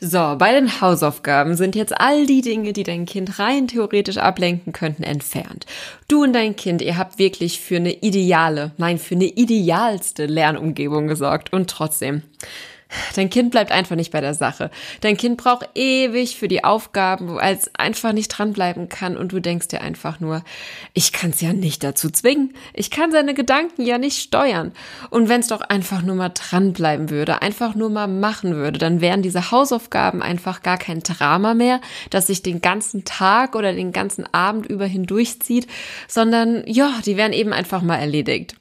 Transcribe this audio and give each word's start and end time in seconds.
So, 0.00 0.36
bei 0.38 0.52
den 0.52 0.80
Hausaufgaben 0.80 1.56
sind 1.56 1.74
jetzt 1.74 2.00
all 2.00 2.24
die 2.24 2.40
Dinge, 2.40 2.72
die 2.72 2.84
dein 2.84 3.04
Kind 3.04 3.40
rein 3.40 3.66
theoretisch 3.66 4.18
ablenken 4.18 4.72
könnten, 4.72 5.02
entfernt. 5.02 5.66
Du 6.06 6.22
und 6.22 6.32
dein 6.34 6.54
Kind, 6.54 6.82
ihr 6.82 6.96
habt 6.96 7.18
wirklich 7.18 7.60
für 7.60 7.76
eine 7.76 7.92
ideale, 7.92 8.70
nein, 8.76 8.98
für 8.98 9.16
eine 9.16 9.24
idealste 9.26 10.26
Lernumgebung 10.26 11.08
gesorgt 11.08 11.52
und 11.52 11.68
trotzdem. 11.68 12.22
Dein 13.14 13.28
Kind 13.28 13.50
bleibt 13.50 13.70
einfach 13.70 13.96
nicht 13.96 14.12
bei 14.12 14.20
der 14.20 14.34
Sache. 14.34 14.70
Dein 15.02 15.16
Kind 15.16 15.36
braucht 15.36 15.68
ewig 15.74 16.36
für 16.38 16.48
die 16.48 16.64
Aufgaben, 16.64 17.34
weil 17.34 17.54
es 17.54 17.70
einfach 17.74 18.12
nicht 18.12 18.28
dranbleiben 18.28 18.88
kann 18.88 19.16
und 19.16 19.32
du 19.32 19.40
denkst 19.40 19.68
dir 19.68 19.82
einfach 19.82 20.20
nur, 20.20 20.42
ich 20.94 21.12
kann 21.12 21.30
es 21.30 21.40
ja 21.40 21.52
nicht 21.52 21.84
dazu 21.84 22.08
zwingen. 22.10 22.54
Ich 22.72 22.90
kann 22.90 23.12
seine 23.12 23.34
Gedanken 23.34 23.82
ja 23.82 23.98
nicht 23.98 24.22
steuern. 24.22 24.72
Und 25.10 25.28
wenn 25.28 25.40
es 25.40 25.48
doch 25.48 25.60
einfach 25.60 26.02
nur 26.02 26.14
mal 26.14 26.30
dranbleiben 26.30 27.10
würde, 27.10 27.42
einfach 27.42 27.74
nur 27.74 27.90
mal 27.90 28.08
machen 28.08 28.54
würde, 28.54 28.78
dann 28.78 29.00
wären 29.00 29.22
diese 29.22 29.50
Hausaufgaben 29.50 30.22
einfach 30.22 30.62
gar 30.62 30.78
kein 30.78 31.00
Drama 31.00 31.54
mehr, 31.54 31.80
das 32.10 32.28
sich 32.28 32.42
den 32.42 32.62
ganzen 32.62 33.04
Tag 33.04 33.54
oder 33.54 33.72
den 33.74 33.92
ganzen 33.92 34.32
Abend 34.32 34.66
über 34.66 34.86
hindurchzieht, 34.86 35.66
sondern 36.06 36.62
ja, 36.66 36.94
die 37.04 37.16
wären 37.16 37.32
eben 37.32 37.52
einfach 37.52 37.82
mal 37.82 37.96
erledigt. 37.96 38.54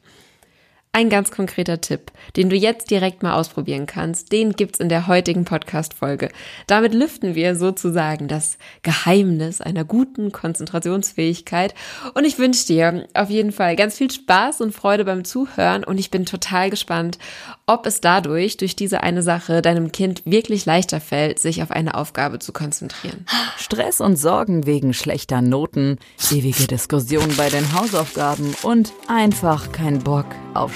Ein 0.98 1.12
ganz 1.12 1.30
konkreter 1.30 1.80
Tipp, 1.80 2.12
den 2.38 2.50
du 2.50 2.56
jetzt 2.56 2.90
direkt 2.90 3.22
mal 3.22 3.36
ausprobieren 3.36 3.86
kannst, 3.86 4.32
den 4.32 4.54
gibt's 4.54 4.80
in 4.80 4.90
der 4.90 5.06
heutigen 5.06 5.46
Podcast-Folge. 5.46 6.30
Damit 6.66 6.96
lüften 6.96 7.36
wir 7.36 7.56
sozusagen 7.56 8.28
das 8.28 8.58
Geheimnis 8.82 9.62
einer 9.62 9.84
guten 9.84 10.32
Konzentrationsfähigkeit. 10.32 11.76
Und 12.16 12.26
ich 12.26 12.40
wünsche 12.40 12.66
dir 12.66 13.08
auf 13.14 13.30
jeden 13.30 13.52
Fall 13.52 13.76
ganz 13.76 13.96
viel 13.96 14.10
Spaß 14.10 14.62
und 14.62 14.74
Freude 14.74 15.06
beim 15.06 15.24
Zuhören. 15.24 15.84
Und 15.84 16.00
ich 16.00 16.10
bin 16.10 16.26
total 16.26 16.72
gespannt, 16.72 17.20
ob 17.68 17.86
es 17.86 18.02
dadurch, 18.02 18.58
durch 18.58 18.76
diese 18.76 19.04
eine 19.04 19.22
Sache, 19.22 19.62
deinem 19.62 19.92
Kind 19.92 20.24
wirklich 20.26 20.66
leichter 20.66 21.00
fällt, 21.00 21.38
sich 21.38 21.62
auf 21.62 21.70
eine 21.70 21.94
Aufgabe 21.94 22.40
zu 22.40 22.54
konzentrieren. 22.54 23.28
Stress 23.60 24.02
und 24.02 24.16
Sorgen 24.16 24.66
wegen 24.66 24.96
schlechter 24.96 25.44
Noten, 25.44 26.00
ewige 26.32 26.66
Diskussionen 26.66 27.36
bei 27.38 27.50
den 27.50 27.74
Hausaufgaben 27.74 28.56
und 28.64 28.94
einfach 29.08 29.72
kein 29.72 30.00
Bock 30.00 30.26
auf 30.56 30.76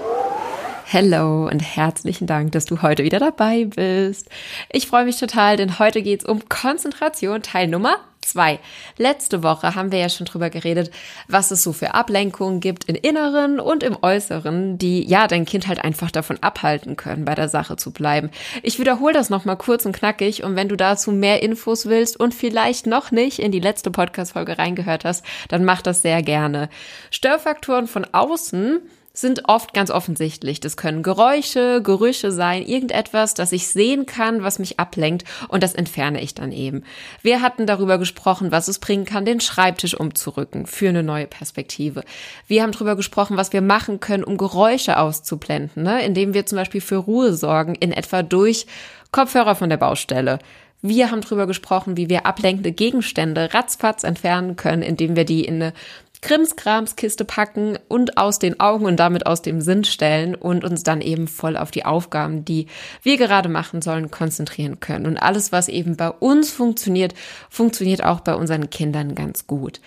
Hello 0.93 1.47
und 1.47 1.61
herzlichen 1.61 2.27
Dank, 2.27 2.51
dass 2.51 2.65
du 2.65 2.81
heute 2.81 3.05
wieder 3.05 3.19
dabei 3.19 3.63
bist. 3.63 4.27
Ich 4.69 4.87
freue 4.87 5.05
mich 5.05 5.17
total, 5.17 5.55
denn 5.55 5.79
heute 5.79 6.01
geht's 6.01 6.25
um 6.25 6.49
Konzentration 6.49 7.41
Teil 7.41 7.69
Nummer 7.69 7.95
zwei. 8.19 8.59
Letzte 8.97 9.41
Woche 9.41 9.73
haben 9.75 9.93
wir 9.93 9.99
ja 9.99 10.09
schon 10.09 10.25
drüber 10.25 10.49
geredet, 10.49 10.91
was 11.29 11.49
es 11.51 11.63
so 11.63 11.71
für 11.71 11.93
Ablenkungen 11.93 12.59
gibt 12.59 12.89
im 12.89 12.95
Inneren 12.95 13.61
und 13.61 13.83
im 13.83 13.99
Äußeren, 14.01 14.77
die 14.77 15.07
ja 15.07 15.27
dein 15.27 15.45
Kind 15.45 15.69
halt 15.69 15.81
einfach 15.81 16.11
davon 16.11 16.39
abhalten 16.41 16.97
können, 16.97 17.23
bei 17.23 17.35
der 17.35 17.47
Sache 17.47 17.77
zu 17.77 17.91
bleiben. 17.91 18.29
Ich 18.61 18.77
wiederhole 18.77 19.13
das 19.13 19.29
nochmal 19.29 19.57
kurz 19.57 19.85
und 19.85 19.95
knackig 19.95 20.43
und 20.43 20.57
wenn 20.57 20.67
du 20.67 20.75
dazu 20.75 21.13
mehr 21.13 21.41
Infos 21.41 21.85
willst 21.85 22.19
und 22.19 22.33
vielleicht 22.33 22.85
noch 22.85 23.11
nicht 23.11 23.39
in 23.39 23.53
die 23.53 23.61
letzte 23.61 23.91
Podcast-Folge 23.91 24.57
reingehört 24.57 25.05
hast, 25.05 25.23
dann 25.47 25.63
mach 25.63 25.81
das 25.81 26.01
sehr 26.01 26.21
gerne. 26.21 26.67
Störfaktoren 27.11 27.87
von 27.87 28.05
außen 28.11 28.81
sind 29.13 29.49
oft 29.49 29.73
ganz 29.73 29.91
offensichtlich. 29.91 30.59
Das 30.59 30.77
können 30.77 31.03
Geräusche, 31.03 31.81
Gerüche 31.83 32.31
sein, 32.31 32.65
irgendetwas, 32.65 33.33
das 33.33 33.51
ich 33.51 33.67
sehen 33.67 34.05
kann, 34.05 34.43
was 34.43 34.59
mich 34.59 34.79
ablenkt 34.79 35.25
und 35.49 35.63
das 35.63 35.73
entferne 35.73 36.21
ich 36.21 36.33
dann 36.33 36.51
eben. 36.51 36.83
Wir 37.21 37.41
hatten 37.41 37.67
darüber 37.67 37.97
gesprochen, 37.97 38.51
was 38.51 38.67
es 38.67 38.79
bringen 38.79 39.05
kann, 39.05 39.25
den 39.25 39.41
Schreibtisch 39.41 39.93
umzurücken 39.93 40.65
für 40.65 40.89
eine 40.89 41.03
neue 41.03 41.27
Perspektive. 41.27 42.03
Wir 42.47 42.63
haben 42.63 42.71
darüber 42.71 42.95
gesprochen, 42.95 43.37
was 43.37 43.51
wir 43.51 43.61
machen 43.61 43.99
können, 43.99 44.23
um 44.23 44.37
Geräusche 44.37 44.97
auszublenden, 44.97 45.83
ne? 45.83 46.05
indem 46.05 46.33
wir 46.33 46.45
zum 46.45 46.57
Beispiel 46.57 46.81
für 46.81 46.97
Ruhe 46.97 47.33
sorgen, 47.33 47.75
in 47.75 47.91
etwa 47.91 48.23
durch 48.23 48.65
Kopfhörer 49.11 49.55
von 49.55 49.69
der 49.69 49.77
Baustelle. 49.77 50.39
Wir 50.81 51.11
haben 51.11 51.21
darüber 51.21 51.45
gesprochen, 51.45 51.95
wie 51.95 52.09
wir 52.09 52.25
ablenkende 52.25 52.71
Gegenstände 52.71 53.53
ratzfatz 53.53 54.03
entfernen 54.03 54.55
können, 54.55 54.81
indem 54.81 55.15
wir 55.15 55.25
die 55.25 55.45
in 55.45 55.55
eine 55.55 55.73
Krimskramskiste 56.21 57.25
packen 57.25 57.79
und 57.87 58.17
aus 58.17 58.37
den 58.37 58.59
Augen 58.59 58.85
und 58.85 58.97
damit 58.97 59.25
aus 59.25 59.41
dem 59.41 59.59
Sinn 59.59 59.83
stellen 59.83 60.35
und 60.35 60.63
uns 60.63 60.83
dann 60.83 61.01
eben 61.01 61.27
voll 61.27 61.57
auf 61.57 61.71
die 61.71 61.83
Aufgaben, 61.83 62.45
die 62.45 62.67
wir 63.01 63.17
gerade 63.17 63.49
machen 63.49 63.81
sollen, 63.81 64.11
konzentrieren 64.11 64.79
können. 64.79 65.07
Und 65.07 65.17
alles, 65.17 65.51
was 65.51 65.67
eben 65.67 65.97
bei 65.97 66.09
uns 66.09 66.51
funktioniert, 66.51 67.15
funktioniert 67.49 68.03
auch 68.03 68.19
bei 68.19 68.35
unseren 68.35 68.69
Kindern 68.69 69.15
ganz 69.15 69.47
gut. 69.47 69.81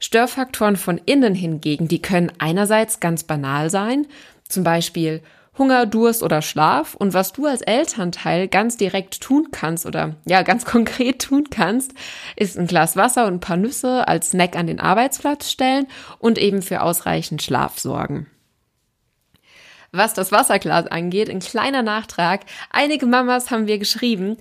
Störfaktoren 0.00 0.76
von 0.76 0.98
innen 1.04 1.34
hingegen, 1.34 1.88
die 1.88 2.02
können 2.02 2.32
einerseits 2.38 3.00
ganz 3.00 3.24
banal 3.24 3.70
sein, 3.70 4.06
zum 4.48 4.64
Beispiel 4.64 5.22
Hunger, 5.60 5.86
Durst 5.86 6.24
oder 6.24 6.42
Schlaf 6.42 6.94
und 6.94 7.14
was 7.14 7.32
du 7.32 7.46
als 7.46 7.60
Elternteil 7.60 8.48
ganz 8.48 8.78
direkt 8.78 9.20
tun 9.20 9.48
kannst 9.52 9.86
oder 9.86 10.16
ja 10.24 10.42
ganz 10.42 10.64
konkret 10.64 11.22
tun 11.22 11.44
kannst, 11.50 11.92
ist 12.34 12.58
ein 12.58 12.66
Glas 12.66 12.96
Wasser 12.96 13.26
und 13.26 13.34
ein 13.34 13.40
paar 13.40 13.58
Nüsse 13.58 14.08
als 14.08 14.30
Snack 14.30 14.56
an 14.56 14.66
den 14.66 14.80
Arbeitsplatz 14.80 15.50
stellen 15.50 15.86
und 16.18 16.38
eben 16.38 16.62
für 16.62 16.80
ausreichend 16.80 17.42
Schlaf 17.42 17.78
sorgen. 17.78 18.26
Was 19.92 20.14
das 20.14 20.30
Wasserglas 20.30 20.86
angeht, 20.86 21.28
ein 21.28 21.40
kleiner 21.40 21.82
Nachtrag. 21.82 22.42
Einige 22.70 23.06
Mamas 23.06 23.50
haben 23.50 23.66
wir 23.66 23.78
geschrieben, 23.78 24.36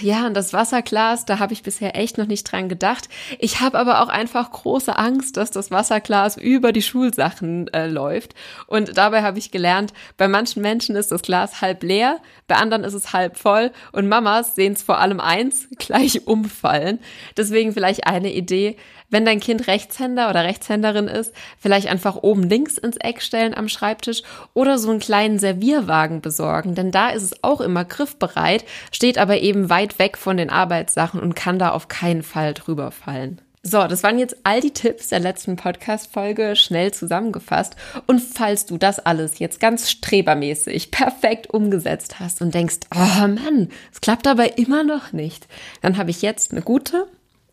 ja, 0.00 0.26
und 0.26 0.32
das 0.32 0.54
Wasserglas, 0.54 1.26
da 1.26 1.38
habe 1.38 1.52
ich 1.52 1.62
bisher 1.62 1.94
echt 1.96 2.16
noch 2.16 2.26
nicht 2.26 2.50
dran 2.50 2.70
gedacht. 2.70 3.10
Ich 3.38 3.60
habe 3.60 3.78
aber 3.78 4.02
auch 4.02 4.08
einfach 4.08 4.50
große 4.50 4.96
Angst, 4.96 5.36
dass 5.36 5.50
das 5.50 5.70
Wasserglas 5.70 6.38
über 6.38 6.72
die 6.72 6.80
Schulsachen 6.80 7.68
äh, 7.74 7.88
läuft. 7.88 8.34
Und 8.66 8.96
dabei 8.96 9.22
habe 9.22 9.38
ich 9.38 9.50
gelernt, 9.50 9.92
bei 10.16 10.28
manchen 10.28 10.62
Menschen 10.62 10.96
ist 10.96 11.12
das 11.12 11.20
Glas 11.20 11.60
halb 11.60 11.82
leer, 11.82 12.18
bei 12.48 12.54
anderen 12.54 12.82
ist 12.82 12.94
es 12.94 13.12
halb 13.12 13.36
voll 13.36 13.72
und 13.92 14.08
Mamas 14.08 14.54
sehen 14.54 14.72
es 14.72 14.82
vor 14.82 14.98
allem 14.98 15.20
eins, 15.20 15.68
gleich 15.78 16.26
umfallen. 16.26 17.00
Deswegen 17.36 17.74
vielleicht 17.74 18.06
eine 18.06 18.32
Idee, 18.32 18.76
wenn 19.10 19.24
dein 19.24 19.40
Kind 19.40 19.66
Rechtshänder 19.66 20.30
oder 20.30 20.44
Rechtshänderin 20.44 21.06
ist, 21.06 21.32
vielleicht 21.58 21.88
einfach 21.88 22.16
oben 22.16 22.42
links 22.42 22.76
ins 22.76 22.96
Eck 22.96 23.22
stellen 23.22 23.54
am 23.54 23.68
Schreibtisch 23.68 24.22
oder 24.52 24.78
so 24.78 24.85
einen 24.90 25.00
kleinen 25.00 25.38
Servierwagen 25.38 26.20
besorgen, 26.20 26.74
denn 26.74 26.90
da 26.90 27.10
ist 27.10 27.22
es 27.22 27.42
auch 27.42 27.60
immer 27.60 27.84
griffbereit, 27.84 28.64
steht 28.92 29.18
aber 29.18 29.38
eben 29.38 29.70
weit 29.70 29.98
weg 29.98 30.16
von 30.16 30.36
den 30.36 30.50
Arbeitssachen 30.50 31.20
und 31.20 31.36
kann 31.36 31.58
da 31.58 31.70
auf 31.70 31.88
keinen 31.88 32.22
Fall 32.22 32.54
drüber 32.54 32.90
fallen. 32.90 33.40
So, 33.68 33.84
das 33.88 34.04
waren 34.04 34.20
jetzt 34.20 34.36
all 34.44 34.60
die 34.60 34.72
Tipps 34.72 35.08
der 35.08 35.18
letzten 35.18 35.56
Podcast-Folge 35.56 36.54
schnell 36.54 36.94
zusammengefasst. 36.94 37.74
Und 38.06 38.20
falls 38.20 38.64
du 38.64 38.78
das 38.78 39.00
alles 39.00 39.40
jetzt 39.40 39.58
ganz 39.58 39.90
strebermäßig 39.90 40.92
perfekt 40.92 41.50
umgesetzt 41.50 42.20
hast 42.20 42.42
und 42.42 42.54
denkst, 42.54 42.76
oh 42.94 43.26
Mann, 43.26 43.70
es 43.92 44.00
klappt 44.00 44.28
aber 44.28 44.56
immer 44.56 44.84
noch 44.84 45.12
nicht, 45.12 45.48
dann 45.82 45.96
habe 45.96 46.10
ich 46.10 46.22
jetzt 46.22 46.52
eine 46.52 46.62
gute 46.62 47.08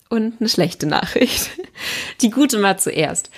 und 0.08 0.40
eine 0.40 0.50
schlechte 0.50 0.86
Nachricht. 0.86 1.50
Die 2.22 2.30
gute 2.30 2.60
mal 2.60 2.78
zuerst. 2.78 3.32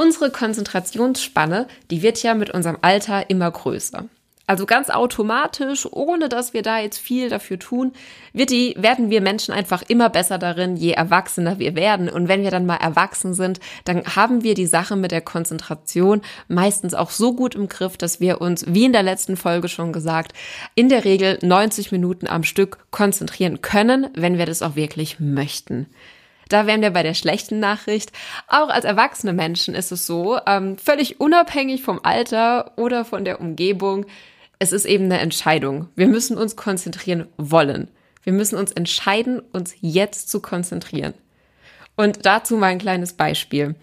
Unsere 0.00 0.30
Konzentrationsspanne, 0.30 1.68
die 1.90 2.00
wird 2.00 2.22
ja 2.22 2.32
mit 2.32 2.48
unserem 2.48 2.78
Alter 2.80 3.28
immer 3.28 3.50
größer. 3.50 4.06
Also 4.46 4.64
ganz 4.64 4.88
automatisch, 4.88 5.86
ohne 5.92 6.30
dass 6.30 6.54
wir 6.54 6.62
da 6.62 6.78
jetzt 6.78 6.96
viel 6.96 7.28
dafür 7.28 7.58
tun, 7.58 7.92
wird 8.32 8.48
die, 8.48 8.74
werden 8.78 9.10
wir 9.10 9.20
Menschen 9.20 9.52
einfach 9.52 9.82
immer 9.88 10.08
besser 10.08 10.38
darin, 10.38 10.74
je 10.74 10.92
erwachsener 10.92 11.58
wir 11.58 11.74
werden. 11.74 12.08
Und 12.08 12.28
wenn 12.28 12.42
wir 12.42 12.50
dann 12.50 12.64
mal 12.64 12.76
erwachsen 12.76 13.34
sind, 13.34 13.60
dann 13.84 14.02
haben 14.16 14.42
wir 14.42 14.54
die 14.54 14.64
Sache 14.64 14.96
mit 14.96 15.10
der 15.10 15.20
Konzentration 15.20 16.22
meistens 16.48 16.94
auch 16.94 17.10
so 17.10 17.34
gut 17.34 17.54
im 17.54 17.68
Griff, 17.68 17.98
dass 17.98 18.20
wir 18.20 18.40
uns, 18.40 18.64
wie 18.68 18.86
in 18.86 18.94
der 18.94 19.02
letzten 19.02 19.36
Folge 19.36 19.68
schon 19.68 19.92
gesagt, 19.92 20.32
in 20.74 20.88
der 20.88 21.04
Regel 21.04 21.38
90 21.42 21.92
Minuten 21.92 22.26
am 22.26 22.42
Stück 22.42 22.86
konzentrieren 22.90 23.60
können, 23.60 24.08
wenn 24.14 24.38
wir 24.38 24.46
das 24.46 24.62
auch 24.62 24.76
wirklich 24.76 25.20
möchten. 25.20 25.88
Da 26.50 26.66
wären 26.66 26.82
wir 26.82 26.90
bei 26.90 27.02
der 27.02 27.14
schlechten 27.14 27.60
Nachricht. 27.60 28.12
Auch 28.48 28.68
als 28.68 28.84
erwachsene 28.84 29.32
Menschen 29.32 29.74
ist 29.74 29.92
es 29.92 30.04
so, 30.06 30.38
ähm, 30.46 30.76
völlig 30.76 31.20
unabhängig 31.20 31.82
vom 31.82 32.00
Alter 32.02 32.72
oder 32.76 33.06
von 33.06 33.24
der 33.24 33.40
Umgebung, 33.40 34.04
es 34.58 34.72
ist 34.72 34.84
eben 34.84 35.04
eine 35.04 35.20
Entscheidung. 35.20 35.88
Wir 35.96 36.06
müssen 36.06 36.36
uns 36.36 36.54
konzentrieren 36.54 37.28
wollen. 37.38 37.88
Wir 38.24 38.34
müssen 38.34 38.58
uns 38.58 38.72
entscheiden, 38.72 39.40
uns 39.52 39.74
jetzt 39.80 40.28
zu 40.28 40.40
konzentrieren. 40.40 41.14
Und 41.96 42.26
dazu 42.26 42.56
mal 42.56 42.66
ein 42.66 42.78
kleines 42.78 43.14
Beispiel. 43.14 43.74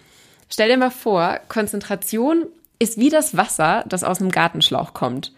Stell 0.49 0.69
dir 0.69 0.77
mal 0.77 0.91
vor, 0.91 1.39
Konzentration 1.47 2.45
ist 2.79 2.97
wie 2.97 3.09
das 3.09 3.35
Wasser, 3.35 3.85
das 3.87 4.03
aus 4.03 4.21
einem 4.21 4.29
Gartenschlauch 4.29 4.93
kommt. 4.93 5.33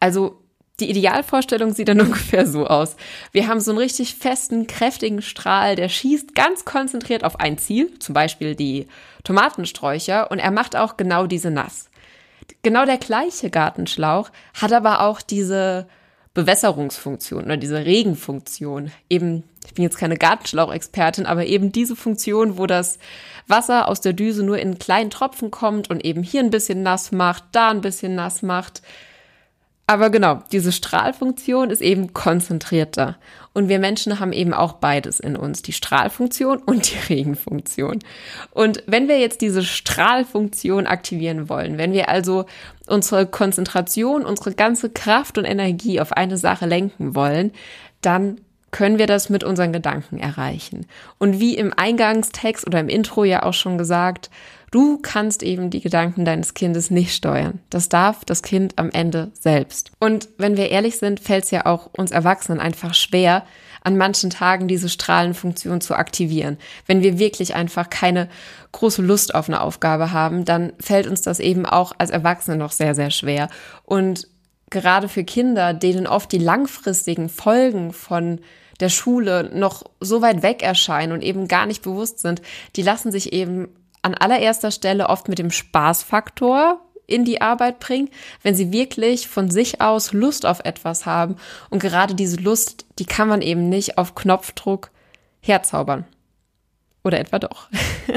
Also 0.00 0.41
Die 0.82 0.90
Idealvorstellung 0.90 1.72
sieht 1.72 1.86
dann 1.86 2.00
ungefähr 2.00 2.44
so 2.44 2.66
aus. 2.66 2.96
Wir 3.30 3.46
haben 3.46 3.60
so 3.60 3.70
einen 3.70 3.78
richtig 3.78 4.16
festen, 4.16 4.66
kräftigen 4.66 5.22
Strahl, 5.22 5.76
der 5.76 5.88
schießt 5.88 6.34
ganz 6.34 6.64
konzentriert 6.64 7.22
auf 7.22 7.38
ein 7.38 7.56
Ziel, 7.56 7.96
zum 8.00 8.14
Beispiel 8.14 8.56
die 8.56 8.88
Tomatensträucher, 9.22 10.32
und 10.32 10.40
er 10.40 10.50
macht 10.50 10.74
auch 10.74 10.96
genau 10.96 11.28
diese 11.28 11.52
nass. 11.52 11.88
Genau 12.62 12.84
der 12.84 12.98
gleiche 12.98 13.48
Gartenschlauch 13.48 14.30
hat 14.60 14.72
aber 14.72 15.02
auch 15.02 15.22
diese 15.22 15.86
Bewässerungsfunktion 16.34 17.44
oder 17.44 17.56
diese 17.56 17.84
Regenfunktion. 17.84 18.90
Eben, 19.08 19.44
ich 19.64 19.74
bin 19.74 19.84
jetzt 19.84 19.98
keine 19.98 20.16
Gartenschlauchexpertin, 20.16 21.26
aber 21.26 21.46
eben 21.46 21.70
diese 21.70 21.94
Funktion, 21.94 22.58
wo 22.58 22.66
das 22.66 22.98
Wasser 23.46 23.86
aus 23.86 24.00
der 24.00 24.14
Düse 24.14 24.42
nur 24.42 24.58
in 24.58 24.80
kleinen 24.80 25.10
Tropfen 25.10 25.52
kommt 25.52 25.90
und 25.90 26.04
eben 26.04 26.24
hier 26.24 26.40
ein 26.40 26.50
bisschen 26.50 26.82
nass 26.82 27.12
macht, 27.12 27.44
da 27.52 27.70
ein 27.70 27.82
bisschen 27.82 28.16
nass 28.16 28.42
macht. 28.42 28.82
Aber 29.92 30.08
genau, 30.08 30.42
diese 30.52 30.72
Strahlfunktion 30.72 31.68
ist 31.68 31.82
eben 31.82 32.14
konzentrierter. 32.14 33.18
Und 33.52 33.68
wir 33.68 33.78
Menschen 33.78 34.20
haben 34.20 34.32
eben 34.32 34.54
auch 34.54 34.72
beides 34.72 35.20
in 35.20 35.36
uns, 35.36 35.60
die 35.60 35.74
Strahlfunktion 35.74 36.62
und 36.62 36.90
die 36.90 36.96
Regenfunktion. 37.14 37.98
Und 38.52 38.82
wenn 38.86 39.06
wir 39.06 39.18
jetzt 39.18 39.42
diese 39.42 39.62
Strahlfunktion 39.62 40.86
aktivieren 40.86 41.50
wollen, 41.50 41.76
wenn 41.76 41.92
wir 41.92 42.08
also 42.08 42.46
unsere 42.86 43.26
Konzentration, 43.26 44.24
unsere 44.24 44.54
ganze 44.54 44.88
Kraft 44.88 45.36
und 45.36 45.44
Energie 45.44 46.00
auf 46.00 46.12
eine 46.12 46.38
Sache 46.38 46.64
lenken 46.64 47.14
wollen, 47.14 47.52
dann 48.00 48.40
können 48.70 48.98
wir 48.98 49.06
das 49.06 49.28
mit 49.28 49.44
unseren 49.44 49.74
Gedanken 49.74 50.16
erreichen. 50.16 50.86
Und 51.18 51.38
wie 51.38 51.54
im 51.54 51.74
Eingangstext 51.76 52.66
oder 52.66 52.80
im 52.80 52.88
Intro 52.88 53.24
ja 53.24 53.42
auch 53.42 53.52
schon 53.52 53.76
gesagt, 53.76 54.30
du 54.72 54.98
kannst 54.98 55.44
eben 55.44 55.70
die 55.70 55.80
Gedanken 55.80 56.24
deines 56.24 56.54
Kindes 56.54 56.90
nicht 56.90 57.14
steuern. 57.14 57.60
Das 57.70 57.88
darf 57.88 58.24
das 58.24 58.42
Kind 58.42 58.78
am 58.78 58.90
Ende 58.90 59.30
selbst. 59.38 59.92
Und 60.00 60.28
wenn 60.38 60.56
wir 60.56 60.70
ehrlich 60.70 60.98
sind, 60.98 61.20
fällt 61.20 61.44
es 61.44 61.52
ja 61.52 61.66
auch 61.66 61.90
uns 61.96 62.10
Erwachsenen 62.10 62.58
einfach 62.58 62.94
schwer, 62.94 63.44
an 63.84 63.96
manchen 63.96 64.30
Tagen 64.30 64.68
diese 64.68 64.88
Strahlenfunktion 64.88 65.80
zu 65.80 65.94
aktivieren. 65.94 66.56
Wenn 66.86 67.02
wir 67.02 67.18
wirklich 67.18 67.54
einfach 67.54 67.90
keine 67.90 68.28
große 68.72 69.02
Lust 69.02 69.34
auf 69.34 69.48
eine 69.48 69.60
Aufgabe 69.60 70.12
haben, 70.12 70.44
dann 70.44 70.72
fällt 70.80 71.06
uns 71.06 71.22
das 71.22 71.40
eben 71.40 71.66
auch 71.66 71.92
als 71.98 72.10
Erwachsene 72.10 72.56
noch 72.56 72.72
sehr, 72.72 72.94
sehr 72.94 73.10
schwer. 73.10 73.48
Und 73.84 74.28
gerade 74.70 75.08
für 75.08 75.24
Kinder, 75.24 75.74
denen 75.74 76.06
oft 76.06 76.32
die 76.32 76.38
langfristigen 76.38 77.28
Folgen 77.28 77.92
von 77.92 78.40
der 78.80 78.88
Schule 78.88 79.50
noch 79.52 79.84
so 80.00 80.22
weit 80.22 80.42
weg 80.42 80.62
erscheinen 80.62 81.12
und 81.12 81.22
eben 81.22 81.46
gar 81.46 81.66
nicht 81.66 81.82
bewusst 81.82 82.20
sind, 82.20 82.40
die 82.76 82.82
lassen 82.82 83.12
sich 83.12 83.32
eben 83.32 83.68
an 84.02 84.14
allererster 84.14 84.70
Stelle 84.70 85.08
oft 85.08 85.28
mit 85.28 85.38
dem 85.38 85.50
Spaßfaktor 85.50 86.80
in 87.06 87.24
die 87.24 87.40
Arbeit 87.40 87.80
bringen, 87.80 88.10
wenn 88.42 88.54
sie 88.54 88.72
wirklich 88.72 89.28
von 89.28 89.50
sich 89.50 89.80
aus 89.80 90.12
Lust 90.12 90.46
auf 90.46 90.60
etwas 90.64 91.06
haben. 91.06 91.36
Und 91.70 91.80
gerade 91.80 92.14
diese 92.14 92.36
Lust, 92.36 92.86
die 92.98 93.06
kann 93.06 93.28
man 93.28 93.42
eben 93.42 93.68
nicht 93.68 93.98
auf 93.98 94.14
Knopfdruck 94.14 94.90
herzaubern. 95.40 96.04
Oder 97.04 97.18
etwa 97.18 97.40
doch. 97.40 97.68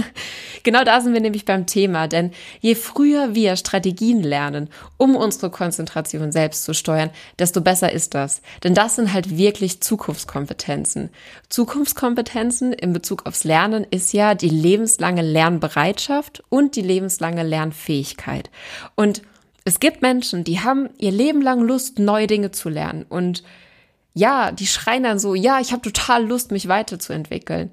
genau 0.64 0.84
da 0.84 1.02
sind 1.02 1.14
wir 1.14 1.22
nämlich 1.22 1.44
beim 1.44 1.66
Thema, 1.66 2.08
denn 2.08 2.32
je 2.60 2.76
früher 2.76 3.34
wir 3.34 3.56
Strategien 3.56 4.22
lernen, 4.22 4.70
um 4.98 5.16
unsere 5.16 5.50
Konzentration 5.50 6.32
selbst 6.32 6.66
zu 6.66 6.76
steuern, 6.76 7.10
desto 7.40 7.62
besser 7.62 7.92
ist 7.92 8.14
das. 8.14 8.44
Denn 8.64 8.76
das 8.76 8.96
sind 8.96 9.12
halt 9.12 9.38
wirklich 9.38 9.82
Zukunftskompetenzen. 9.82 11.10
Zukunftskompetenzen 11.50 12.74
in 12.74 12.94
Bezug 12.94 13.26
aufs 13.26 13.44
Lernen 13.44 13.88
ist 13.90 14.14
ja 14.14 14.36
die 14.36 14.50
lebenslange 14.50 15.24
Lernbereitschaft 15.24 16.44
und 16.50 16.76
die 16.76 16.84
lebenslange 16.84 17.42
Lernfähigkeit. 17.42 18.52
Und 18.94 19.24
es 19.64 19.80
gibt 19.80 20.04
Menschen, 20.04 20.44
die 20.44 20.60
haben 20.60 20.90
ihr 21.00 21.12
Leben 21.12 21.42
lang 21.42 21.62
Lust, 21.62 21.98
neue 21.98 22.28
Dinge 22.28 22.52
zu 22.52 22.70
lernen 22.70 23.04
und 23.10 23.44
ja, 24.18 24.52
die 24.52 24.68
schreien 24.68 25.04
dann 25.04 25.20
so, 25.20 25.36
ja, 25.36 25.60
ich 25.60 25.74
habe 25.74 25.82
total 25.82 26.26
Lust, 26.26 26.52
mich 26.52 26.70
weiterzuentwickeln. 26.70 27.72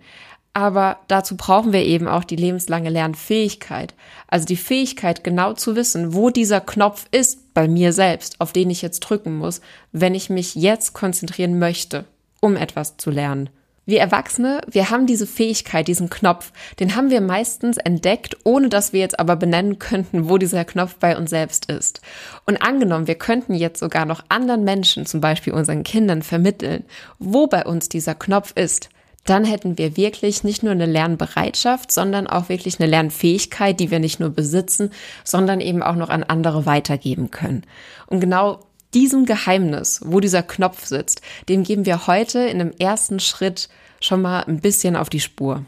Aber 0.55 0.99
dazu 1.09 1.37
brauchen 1.37 1.73
wir 1.73 1.83
eben 1.83 2.07
auch 2.07 2.25
die 2.25 2.37
lebenslange 2.37 2.91
Lernfähigkeit. 2.91 3.95
Also 4.27 4.45
die 4.45 4.57
Fähigkeit, 4.57 5.25
genau 5.25 5.55
zu 5.55 5.77
wissen, 5.77 6.13
wo 6.13 6.29
dieser 6.29 6.61
Knopf 6.61 7.07
ist 7.11 7.55
bei 7.55 7.69
mir 7.69 7.93
selbst, 7.93 8.41
auf 8.41 8.53
den 8.53 8.69
ich 8.69 8.83
jetzt 8.83 9.01
drücken 9.01 9.37
muss, 9.39 9.63
wenn 9.93 10.15
ich 10.15 10.29
mich 10.29 10.55
jetzt 10.55 10.93
konzentrieren 10.93 11.59
möchte, 11.59 12.05
um 12.41 12.57
etwas 12.57 12.99
zu 12.99 13.11
lernen. 13.11 13.49
Wir 13.85 13.99
Erwachsene, 13.99 14.61
wir 14.71 14.91
haben 14.91 15.07
diese 15.07 15.27
Fähigkeit, 15.27 15.89
diesen 15.89 16.09
Knopf, 16.09 16.53
den 16.79 16.95
haben 16.95 17.11
wir 17.11 17.21
meistens 17.21 17.79
entdeckt, 17.79 18.37
ohne 18.45 18.69
dass 18.69 18.93
wir 18.93 19.01
jetzt 19.01 19.19
aber 19.19 19.35
benennen 19.35 19.81
könnten, 19.81 20.29
wo 20.29 20.39
dieser 20.39 20.65
Knopf 20.65 20.97
bei 20.97 21.17
uns 21.17 21.31
selbst 21.31 21.67
ist. 21.67 22.01
Und 22.47 22.63
angenommen, 22.63 23.09
wir 23.09 23.17
könnten 23.17 23.55
jetzt 23.55 23.81
sogar 23.81 24.05
noch 24.05 24.23
anderen 24.29 24.63
Menschen, 24.63 25.05
zum 25.05 25.21
Beispiel 25.21 25.53
unseren 25.53 25.83
Kindern, 25.83 26.23
vermitteln, 26.23 26.85
wo 27.19 27.49
bei 27.49 27.65
uns 27.65 27.89
dieser 27.89 28.15
Knopf 28.15 28.53
ist, 28.55 28.89
dann 29.25 29.45
hätten 29.45 29.79
wir 29.79 29.97
wirklich 29.97 30.43
nicht 30.43 30.63
nur 30.63 30.73
eine 30.73 30.87
Lernbereitschaft, 30.87 31.93
sondern 31.93 32.27
auch 32.27 32.49
wirklich 32.49 32.81
eine 32.81 32.91
Lernfähigkeit, 32.91 33.79
die 33.79 33.91
wir 33.91 34.01
nicht 34.01 34.21
nur 34.21 34.31
besitzen, 34.31 34.91
sondern 35.25 35.61
eben 35.61 35.83
auch 35.83 35.95
noch 35.95 36.11
an 36.11 36.25
andere 36.25 36.67
weitergeben 36.67 37.31
können. 37.31 37.63
Und 38.07 38.21
genau 38.21 38.61
diesem 38.95 39.25
Geheimnis, 39.25 40.01
wo 40.05 40.21
dieser 40.21 40.43
Knopf 40.43 40.87
sitzt, 40.87 41.23
dem 41.49 41.63
geben 41.63 41.87
wir 41.87 42.07
heute 42.07 42.41
in 42.41 42.61
einem 42.61 42.73
ersten 42.79 43.21
Schritt 43.21 43.69
schon 44.01 44.23
mal 44.23 44.41
ein 44.41 44.61
bisschen 44.61 44.97
auf 44.97 45.09
die 45.09 45.21
Spur. 45.21 45.65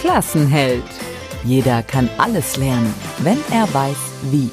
Klassenheld. 0.00 0.82
Jeder 1.44 1.82
kann 1.82 2.08
alles 2.18 2.56
lernen, 2.56 2.92
wenn 3.18 3.38
er 3.50 3.72
weiß, 3.72 3.96
wie. 4.30 4.50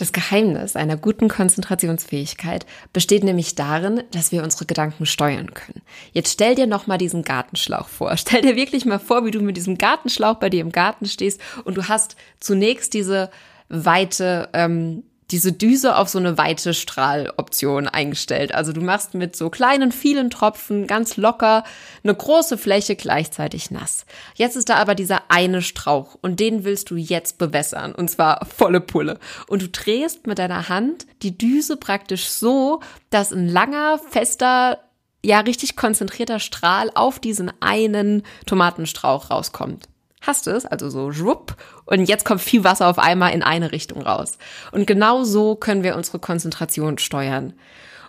Das 0.00 0.12
Geheimnis 0.12 0.76
einer 0.76 0.96
guten 0.96 1.28
Konzentrationsfähigkeit 1.28 2.64
besteht 2.94 3.22
nämlich 3.22 3.54
darin, 3.54 4.02
dass 4.12 4.32
wir 4.32 4.42
unsere 4.42 4.64
Gedanken 4.64 5.04
steuern 5.04 5.52
können. 5.52 5.82
Jetzt 6.12 6.32
stell 6.32 6.54
dir 6.54 6.66
noch 6.66 6.86
mal 6.86 6.96
diesen 6.96 7.22
Gartenschlauch 7.22 7.86
vor. 7.86 8.16
Stell 8.16 8.40
dir 8.40 8.56
wirklich 8.56 8.86
mal 8.86 8.98
vor, 8.98 9.26
wie 9.26 9.30
du 9.30 9.40
mit 9.40 9.58
diesem 9.58 9.76
Gartenschlauch 9.76 10.36
bei 10.36 10.48
dir 10.48 10.62
im 10.62 10.72
Garten 10.72 11.04
stehst 11.04 11.38
und 11.64 11.76
du 11.76 11.86
hast 11.86 12.16
zunächst 12.38 12.94
diese 12.94 13.30
weite 13.68 14.48
ähm, 14.54 15.02
diese 15.30 15.52
Düse 15.52 15.96
auf 15.96 16.08
so 16.08 16.18
eine 16.18 16.38
weite 16.38 16.74
Strahloption 16.74 17.86
eingestellt. 17.86 18.54
Also 18.54 18.72
du 18.72 18.80
machst 18.80 19.14
mit 19.14 19.36
so 19.36 19.50
kleinen, 19.50 19.92
vielen 19.92 20.30
Tropfen 20.30 20.86
ganz 20.86 21.16
locker 21.16 21.64
eine 22.02 22.14
große 22.14 22.58
Fläche 22.58 22.96
gleichzeitig 22.96 23.70
nass. 23.70 24.04
Jetzt 24.34 24.56
ist 24.56 24.68
da 24.68 24.76
aber 24.76 24.94
dieser 24.94 25.22
eine 25.28 25.62
Strauch 25.62 26.16
und 26.20 26.40
den 26.40 26.64
willst 26.64 26.90
du 26.90 26.96
jetzt 26.96 27.38
bewässern 27.38 27.94
und 27.94 28.10
zwar 28.10 28.44
volle 28.46 28.80
Pulle. 28.80 29.18
Und 29.46 29.62
du 29.62 29.68
drehst 29.68 30.26
mit 30.26 30.38
deiner 30.38 30.68
Hand 30.68 31.06
die 31.22 31.36
Düse 31.36 31.76
praktisch 31.76 32.28
so, 32.28 32.80
dass 33.10 33.32
ein 33.32 33.48
langer, 33.48 33.98
fester, 34.10 34.78
ja 35.24 35.40
richtig 35.40 35.76
konzentrierter 35.76 36.40
Strahl 36.40 36.90
auf 36.94 37.18
diesen 37.18 37.52
einen 37.60 38.22
Tomatenstrauch 38.46 39.30
rauskommt 39.30 39.88
hast 40.20 40.46
es, 40.46 40.66
also 40.66 40.90
so 40.90 41.12
schwupp, 41.12 41.56
und 41.86 42.04
jetzt 42.08 42.24
kommt 42.24 42.40
viel 42.40 42.64
Wasser 42.64 42.88
auf 42.88 42.98
einmal 42.98 43.32
in 43.32 43.42
eine 43.42 43.72
Richtung 43.72 44.02
raus. 44.02 44.38
Und 44.72 44.86
genau 44.86 45.24
so 45.24 45.54
können 45.54 45.82
wir 45.82 45.96
unsere 45.96 46.18
Konzentration 46.18 46.98
steuern. 46.98 47.54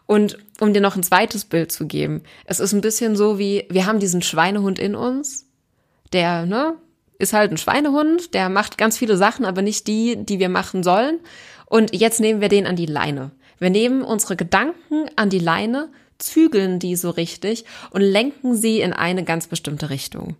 Und 0.05 0.37
um 0.59 0.73
dir 0.73 0.81
noch 0.81 0.95
ein 0.95 1.03
zweites 1.03 1.45
Bild 1.45 1.71
zu 1.71 1.87
geben, 1.87 2.23
es 2.45 2.59
ist 2.59 2.73
ein 2.73 2.81
bisschen 2.81 3.15
so 3.15 3.39
wie, 3.39 3.65
wir 3.69 3.85
haben 3.85 3.99
diesen 3.99 4.21
Schweinehund 4.21 4.77
in 4.77 4.95
uns, 4.95 5.47
der, 6.11 6.45
ne, 6.45 6.75
ist 7.17 7.33
halt 7.33 7.51
ein 7.51 7.57
Schweinehund, 7.57 8.33
der 8.33 8.49
macht 8.49 8.77
ganz 8.77 8.97
viele 8.97 9.15
Sachen, 9.15 9.45
aber 9.45 9.61
nicht 9.61 9.87
die, 9.87 10.17
die 10.17 10.39
wir 10.39 10.49
machen 10.49 10.83
sollen. 10.83 11.19
Und 11.65 11.95
jetzt 11.95 12.19
nehmen 12.19 12.41
wir 12.41 12.49
den 12.49 12.67
an 12.67 12.75
die 12.75 12.87
Leine. 12.87 13.31
Wir 13.59 13.69
nehmen 13.69 14.01
unsere 14.01 14.35
Gedanken 14.35 15.05
an 15.15 15.29
die 15.29 15.39
Leine, 15.39 15.89
zügeln 16.17 16.79
die 16.79 16.95
so 16.95 17.11
richtig 17.11 17.65
und 17.91 18.01
lenken 18.01 18.55
sie 18.55 18.81
in 18.81 18.91
eine 18.91 19.23
ganz 19.23 19.47
bestimmte 19.47 19.89
Richtung. 19.89 20.35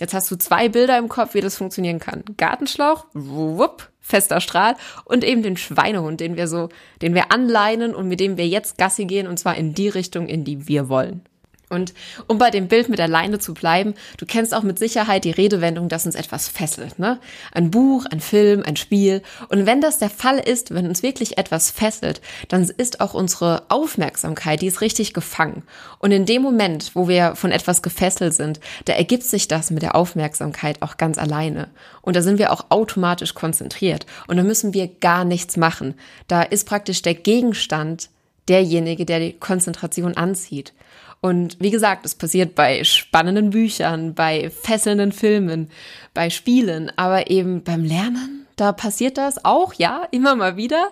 Jetzt 0.00 0.14
hast 0.14 0.30
du 0.30 0.36
zwei 0.36 0.68
Bilder 0.68 0.96
im 0.96 1.08
Kopf, 1.08 1.34
wie 1.34 1.40
das 1.40 1.56
funktionieren 1.56 1.98
kann. 1.98 2.22
Gartenschlauch, 2.36 3.06
wupp, 3.14 3.90
fester 4.00 4.40
Strahl 4.40 4.76
und 5.04 5.24
eben 5.24 5.42
den 5.42 5.56
Schweinehund, 5.56 6.20
den 6.20 6.36
wir 6.36 6.46
so, 6.46 6.68
den 7.02 7.14
wir 7.14 7.32
anleinen 7.32 7.94
und 7.94 8.08
mit 8.08 8.20
dem 8.20 8.36
wir 8.36 8.46
jetzt 8.46 8.78
Gassi 8.78 9.06
gehen 9.06 9.26
und 9.26 9.38
zwar 9.38 9.56
in 9.56 9.74
die 9.74 9.88
Richtung, 9.88 10.28
in 10.28 10.44
die 10.44 10.68
wir 10.68 10.88
wollen. 10.88 11.27
Und 11.70 11.92
um 12.26 12.38
bei 12.38 12.50
dem 12.50 12.68
Bild 12.68 12.88
mit 12.88 12.98
der 12.98 13.08
Leine 13.08 13.38
zu 13.38 13.54
bleiben, 13.54 13.94
du 14.16 14.26
kennst 14.26 14.54
auch 14.54 14.62
mit 14.62 14.78
Sicherheit 14.78 15.24
die 15.24 15.30
Redewendung, 15.30 15.88
dass 15.88 16.06
uns 16.06 16.14
etwas 16.14 16.48
fesselt, 16.48 16.98
ne? 16.98 17.18
Ein 17.52 17.70
Buch, 17.70 18.06
ein 18.06 18.20
Film, 18.20 18.62
ein 18.64 18.76
Spiel. 18.76 19.22
Und 19.48 19.66
wenn 19.66 19.80
das 19.80 19.98
der 19.98 20.10
Fall 20.10 20.38
ist, 20.38 20.74
wenn 20.74 20.88
uns 20.88 21.02
wirklich 21.02 21.38
etwas 21.38 21.70
fesselt, 21.70 22.20
dann 22.48 22.62
ist 22.64 23.00
auch 23.00 23.14
unsere 23.14 23.64
Aufmerksamkeit, 23.68 24.62
die 24.62 24.66
ist 24.66 24.80
richtig 24.80 25.12
gefangen. 25.12 25.62
Und 25.98 26.12
in 26.12 26.26
dem 26.26 26.42
Moment, 26.42 26.92
wo 26.94 27.08
wir 27.08 27.34
von 27.34 27.52
etwas 27.52 27.82
gefesselt 27.82 28.34
sind, 28.34 28.60
da 28.86 28.94
ergibt 28.94 29.24
sich 29.24 29.48
das 29.48 29.70
mit 29.70 29.82
der 29.82 29.94
Aufmerksamkeit 29.94 30.80
auch 30.82 30.96
ganz 30.96 31.18
alleine. 31.18 31.68
Und 32.02 32.16
da 32.16 32.22
sind 32.22 32.38
wir 32.38 32.52
auch 32.52 32.66
automatisch 32.70 33.34
konzentriert. 33.34 34.06
Und 34.26 34.36
da 34.36 34.42
müssen 34.42 34.74
wir 34.74 34.88
gar 34.88 35.24
nichts 35.24 35.56
machen. 35.56 35.94
Da 36.26 36.42
ist 36.42 36.66
praktisch 36.66 37.02
der 37.02 37.14
Gegenstand 37.14 38.08
derjenige, 38.48 39.04
der 39.04 39.20
die 39.20 39.32
Konzentration 39.34 40.16
anzieht. 40.16 40.72
Und 41.20 41.56
wie 41.60 41.70
gesagt, 41.70 42.06
es 42.06 42.14
passiert 42.14 42.54
bei 42.54 42.84
spannenden 42.84 43.50
Büchern, 43.50 44.14
bei 44.14 44.50
fesselnden 44.50 45.12
Filmen, 45.12 45.70
bei 46.14 46.30
Spielen, 46.30 46.92
aber 46.96 47.30
eben 47.30 47.64
beim 47.64 47.84
Lernen, 47.84 48.46
da 48.56 48.72
passiert 48.72 49.18
das 49.18 49.44
auch, 49.44 49.74
ja, 49.74 50.06
immer 50.10 50.36
mal 50.36 50.56
wieder. 50.56 50.90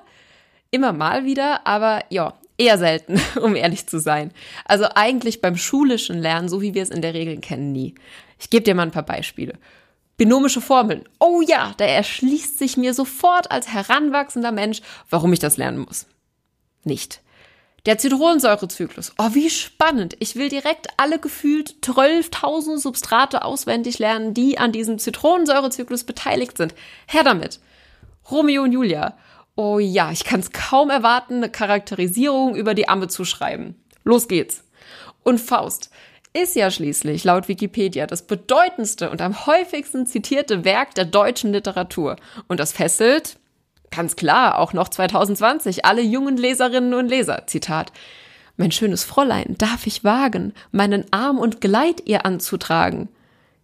Immer 0.70 0.92
mal 0.92 1.24
wieder, 1.24 1.66
aber 1.66 2.02
ja, 2.10 2.34
eher 2.58 2.78
selten, 2.78 3.20
um 3.42 3.54
ehrlich 3.54 3.86
zu 3.86 4.00
sein. 4.00 4.32
Also 4.64 4.86
eigentlich 4.94 5.40
beim 5.40 5.56
schulischen 5.56 6.18
Lernen, 6.18 6.48
so 6.48 6.60
wie 6.60 6.74
wir 6.74 6.82
es 6.82 6.90
in 6.90 7.02
der 7.02 7.14
Regel 7.14 7.38
kennen, 7.38 7.72
nie. 7.72 7.94
Ich 8.38 8.50
gebe 8.50 8.64
dir 8.64 8.74
mal 8.74 8.82
ein 8.82 8.90
paar 8.90 9.04
Beispiele. 9.04 9.54
Binomische 10.16 10.60
Formeln. 10.60 11.04
Oh 11.20 11.42
ja, 11.46 11.74
da 11.76 11.84
erschließt 11.84 12.58
sich 12.58 12.76
mir 12.76 12.94
sofort 12.94 13.50
als 13.50 13.68
heranwachsender 13.68 14.52
Mensch, 14.52 14.80
warum 15.10 15.32
ich 15.32 15.40
das 15.40 15.56
lernen 15.56 15.78
muss. 15.78 16.06
Nicht. 16.84 17.20
Der 17.86 17.98
Zitronensäurezyklus. 17.98 19.12
Oh, 19.16 19.30
wie 19.32 19.48
spannend. 19.48 20.16
Ich 20.18 20.34
will 20.34 20.48
direkt 20.48 20.88
alle 20.96 21.20
gefühlt 21.20 21.76
12.000 21.82 22.78
Substrate 22.78 23.44
auswendig 23.44 24.00
lernen, 24.00 24.34
die 24.34 24.58
an 24.58 24.72
diesem 24.72 24.98
Zitronensäurezyklus 24.98 26.02
beteiligt 26.02 26.56
sind. 26.56 26.74
Her 27.06 27.22
damit. 27.22 27.60
Romeo 28.28 28.64
und 28.64 28.72
Julia. 28.72 29.16
Oh 29.54 29.78
ja, 29.78 30.10
ich 30.10 30.24
kann 30.24 30.40
es 30.40 30.50
kaum 30.50 30.90
erwarten, 30.90 31.36
eine 31.36 31.48
Charakterisierung 31.48 32.56
über 32.56 32.74
die 32.74 32.88
Amme 32.88 33.06
zu 33.06 33.24
schreiben. 33.24 33.76
Los 34.02 34.26
geht's. 34.26 34.64
Und 35.22 35.40
Faust 35.40 35.90
ist 36.32 36.56
ja 36.56 36.70
schließlich 36.72 37.22
laut 37.22 37.46
Wikipedia 37.46 38.06
das 38.06 38.26
bedeutendste 38.26 39.10
und 39.10 39.22
am 39.22 39.46
häufigsten 39.46 40.06
zitierte 40.06 40.64
Werk 40.64 40.94
der 40.96 41.04
deutschen 41.04 41.52
Literatur. 41.52 42.16
Und 42.48 42.58
das 42.58 42.72
fesselt, 42.72 43.38
Ganz 43.90 44.16
klar, 44.16 44.58
auch 44.58 44.72
noch 44.72 44.88
2020, 44.88 45.84
alle 45.84 46.02
jungen 46.02 46.36
Leserinnen 46.36 46.94
und 46.94 47.08
Leser. 47.08 47.44
Zitat. 47.46 47.92
Mein 48.56 48.72
schönes 48.72 49.04
Fräulein, 49.04 49.54
darf 49.58 49.86
ich 49.86 50.02
wagen, 50.02 50.54
meinen 50.72 51.04
Arm 51.12 51.38
und 51.38 51.60
Geleit 51.60 52.02
ihr 52.06 52.24
anzutragen? 52.24 53.08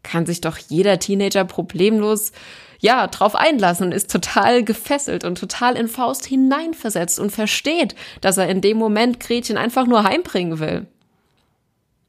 Kann 0.02 0.26
sich 0.26 0.40
doch 0.40 0.58
jeder 0.58 0.98
Teenager 0.98 1.44
problemlos, 1.44 2.32
ja, 2.78 3.06
drauf 3.06 3.36
einlassen 3.36 3.86
und 3.86 3.92
ist 3.92 4.10
total 4.10 4.64
gefesselt 4.64 5.24
und 5.24 5.38
total 5.38 5.76
in 5.76 5.88
Faust 5.88 6.26
hineinversetzt 6.26 7.20
und 7.20 7.30
versteht, 7.30 7.94
dass 8.20 8.38
er 8.38 8.48
in 8.48 8.60
dem 8.60 8.76
Moment 8.76 9.20
Gretchen 9.20 9.56
einfach 9.56 9.86
nur 9.86 10.02
heimbringen 10.02 10.58
will. 10.58 10.86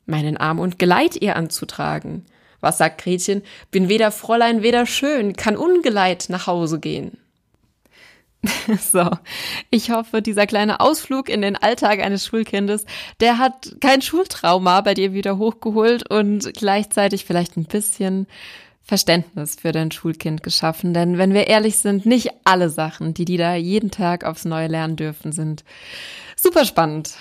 Meinen 0.06 0.36
Arm 0.36 0.60
und 0.60 0.80
Geleit 0.80 1.22
ihr 1.22 1.36
anzutragen. 1.36 2.26
Was 2.60 2.80
sagt 2.80 3.04
Gretchen? 3.04 3.44
Bin 3.72 3.88
weder 3.88 4.12
Fräulein, 4.12 4.64
weder 4.64 4.86
schön, 4.86 5.34
kann 5.34 5.56
ungeleit 5.56 6.26
nach 6.30 6.48
Hause 6.48 6.80
gehen. 6.80 7.18
So, 8.80 9.10
ich 9.70 9.92
hoffe, 9.92 10.22
dieser 10.22 10.48
kleine 10.48 10.80
Ausflug 10.80 11.30
in 11.30 11.42
den 11.42 11.56
Alltag 11.56 12.00
eines 12.00 12.26
Schulkindes, 12.26 12.86
der 13.20 13.38
hat 13.38 13.76
kein 13.80 14.02
Schultrauma 14.02 14.82
bei 14.82 14.94
dir 14.94 15.14
wieder 15.14 15.38
hochgeholt 15.38 16.10
und 16.10 16.54
gleichzeitig 16.54 17.26
vielleicht 17.26 17.58
ein 17.58 17.66
bisschen 17.66 18.28
Verständnis 18.82 19.56
für 19.56 19.72
dein 19.72 19.92
Schulkind 19.92 20.44
geschaffen. 20.44 20.94
Denn 20.94 21.18
wenn 21.18 21.34
wir 21.34 21.48
ehrlich 21.48 21.78
sind, 21.78 22.06
nicht 22.06 22.30
alle 22.44 22.70
Sachen, 22.70 23.14
die 23.14 23.26
die 23.26 23.38
da 23.38 23.56
jeden 23.56 23.92
Tag 23.92 24.26
aufs 24.26 24.46
Neue 24.46 24.68
lernen 24.68 24.98
dürfen, 24.98 25.32
sind 25.32 25.64
super 26.36 26.66
spannend. 26.66 27.14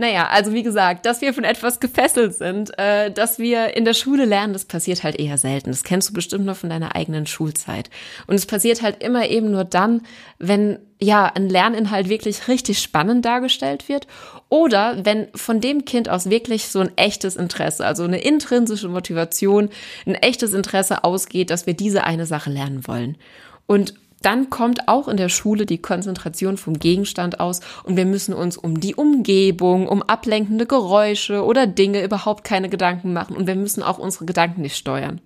Naja, 0.00 0.28
also 0.28 0.54
wie 0.54 0.62
gesagt, 0.62 1.04
dass 1.04 1.20
wir 1.20 1.34
von 1.34 1.44
etwas 1.44 1.78
gefesselt 1.78 2.34
sind, 2.34 2.70
äh, 2.78 3.10
dass 3.10 3.38
wir 3.38 3.76
in 3.76 3.84
der 3.84 3.92
Schule 3.92 4.24
lernen, 4.24 4.54
das 4.54 4.64
passiert 4.64 5.02
halt 5.02 5.20
eher 5.20 5.36
selten. 5.36 5.68
Das 5.68 5.84
kennst 5.84 6.08
du 6.08 6.14
bestimmt 6.14 6.46
nur 6.46 6.54
von 6.54 6.70
deiner 6.70 6.96
eigenen 6.96 7.26
Schulzeit. 7.26 7.90
Und 8.26 8.36
es 8.36 8.46
passiert 8.46 8.80
halt 8.80 9.02
immer 9.02 9.28
eben 9.28 9.50
nur 9.50 9.64
dann, 9.64 10.00
wenn 10.38 10.78
ja 11.02 11.26
ein 11.26 11.50
Lerninhalt 11.50 12.08
wirklich 12.08 12.48
richtig 12.48 12.78
spannend 12.78 13.26
dargestellt 13.26 13.90
wird 13.90 14.06
oder 14.48 15.04
wenn 15.04 15.28
von 15.34 15.60
dem 15.60 15.84
Kind 15.84 16.08
aus 16.08 16.30
wirklich 16.30 16.68
so 16.68 16.80
ein 16.80 16.96
echtes 16.96 17.36
Interesse, 17.36 17.84
also 17.84 18.04
eine 18.04 18.22
intrinsische 18.22 18.88
Motivation, 18.88 19.68
ein 20.06 20.14
echtes 20.14 20.54
Interesse 20.54 21.04
ausgeht, 21.04 21.50
dass 21.50 21.66
wir 21.66 21.74
diese 21.74 22.04
eine 22.04 22.24
Sache 22.24 22.48
lernen 22.48 22.86
wollen. 22.86 23.18
Und 23.66 23.92
dann 24.22 24.50
kommt 24.50 24.88
auch 24.88 25.08
in 25.08 25.16
der 25.16 25.28
Schule 25.28 25.66
die 25.66 25.80
Konzentration 25.80 26.56
vom 26.56 26.78
Gegenstand 26.78 27.40
aus 27.40 27.60
und 27.84 27.96
wir 27.96 28.06
müssen 28.06 28.34
uns 28.34 28.56
um 28.56 28.80
die 28.80 28.94
Umgebung, 28.94 29.88
um 29.88 30.02
ablenkende 30.02 30.66
Geräusche 30.66 31.44
oder 31.44 31.66
Dinge 31.66 32.02
überhaupt 32.02 32.44
keine 32.44 32.68
Gedanken 32.68 33.12
machen 33.12 33.36
und 33.36 33.46
wir 33.46 33.56
müssen 33.56 33.82
auch 33.82 33.98
unsere 33.98 34.26
Gedanken 34.26 34.62
nicht 34.62 34.76
steuern. 34.76 35.20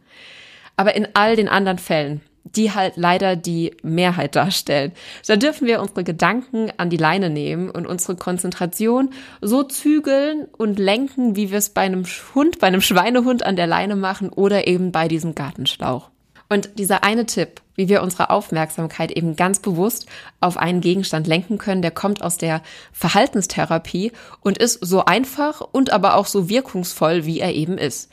Aber 0.76 0.94
in 0.94 1.08
all 1.14 1.36
den 1.36 1.48
anderen 1.48 1.78
Fällen, 1.78 2.20
die 2.44 2.72
halt 2.72 2.96
leider 2.96 3.36
die 3.36 3.74
Mehrheit 3.82 4.36
darstellen. 4.36 4.92
Da 5.26 5.36
dürfen 5.36 5.66
wir 5.66 5.80
unsere 5.80 6.04
Gedanken 6.04 6.70
an 6.76 6.90
die 6.90 6.96
Leine 6.96 7.30
nehmen 7.30 7.70
und 7.70 7.86
unsere 7.86 8.16
Konzentration 8.16 9.10
so 9.40 9.62
zügeln 9.62 10.46
und 10.56 10.78
lenken, 10.78 11.36
wie 11.36 11.50
wir 11.50 11.58
es 11.58 11.70
bei 11.70 11.82
einem 11.82 12.04
Hund, 12.34 12.58
bei 12.58 12.66
einem 12.66 12.82
Schweinehund 12.82 13.44
an 13.44 13.56
der 13.56 13.66
Leine 13.66 13.96
machen 13.96 14.28
oder 14.28 14.66
eben 14.66 14.92
bei 14.92 15.08
diesem 15.08 15.34
Gartenschlauch. 15.34 16.10
Und 16.48 16.78
dieser 16.78 17.04
eine 17.04 17.26
Tipp, 17.26 17.62
wie 17.74 17.88
wir 17.88 18.02
unsere 18.02 18.30
Aufmerksamkeit 18.30 19.10
eben 19.10 19.36
ganz 19.36 19.58
bewusst 19.58 20.06
auf 20.40 20.56
einen 20.56 20.80
Gegenstand 20.80 21.26
lenken 21.26 21.58
können, 21.58 21.82
der 21.82 21.90
kommt 21.90 22.22
aus 22.22 22.36
der 22.36 22.62
Verhaltenstherapie 22.92 24.12
und 24.40 24.58
ist 24.58 24.84
so 24.84 25.04
einfach 25.04 25.60
und 25.60 25.90
aber 25.90 26.16
auch 26.16 26.26
so 26.26 26.48
wirkungsvoll, 26.48 27.24
wie 27.24 27.40
er 27.40 27.54
eben 27.54 27.78
ist. 27.78 28.10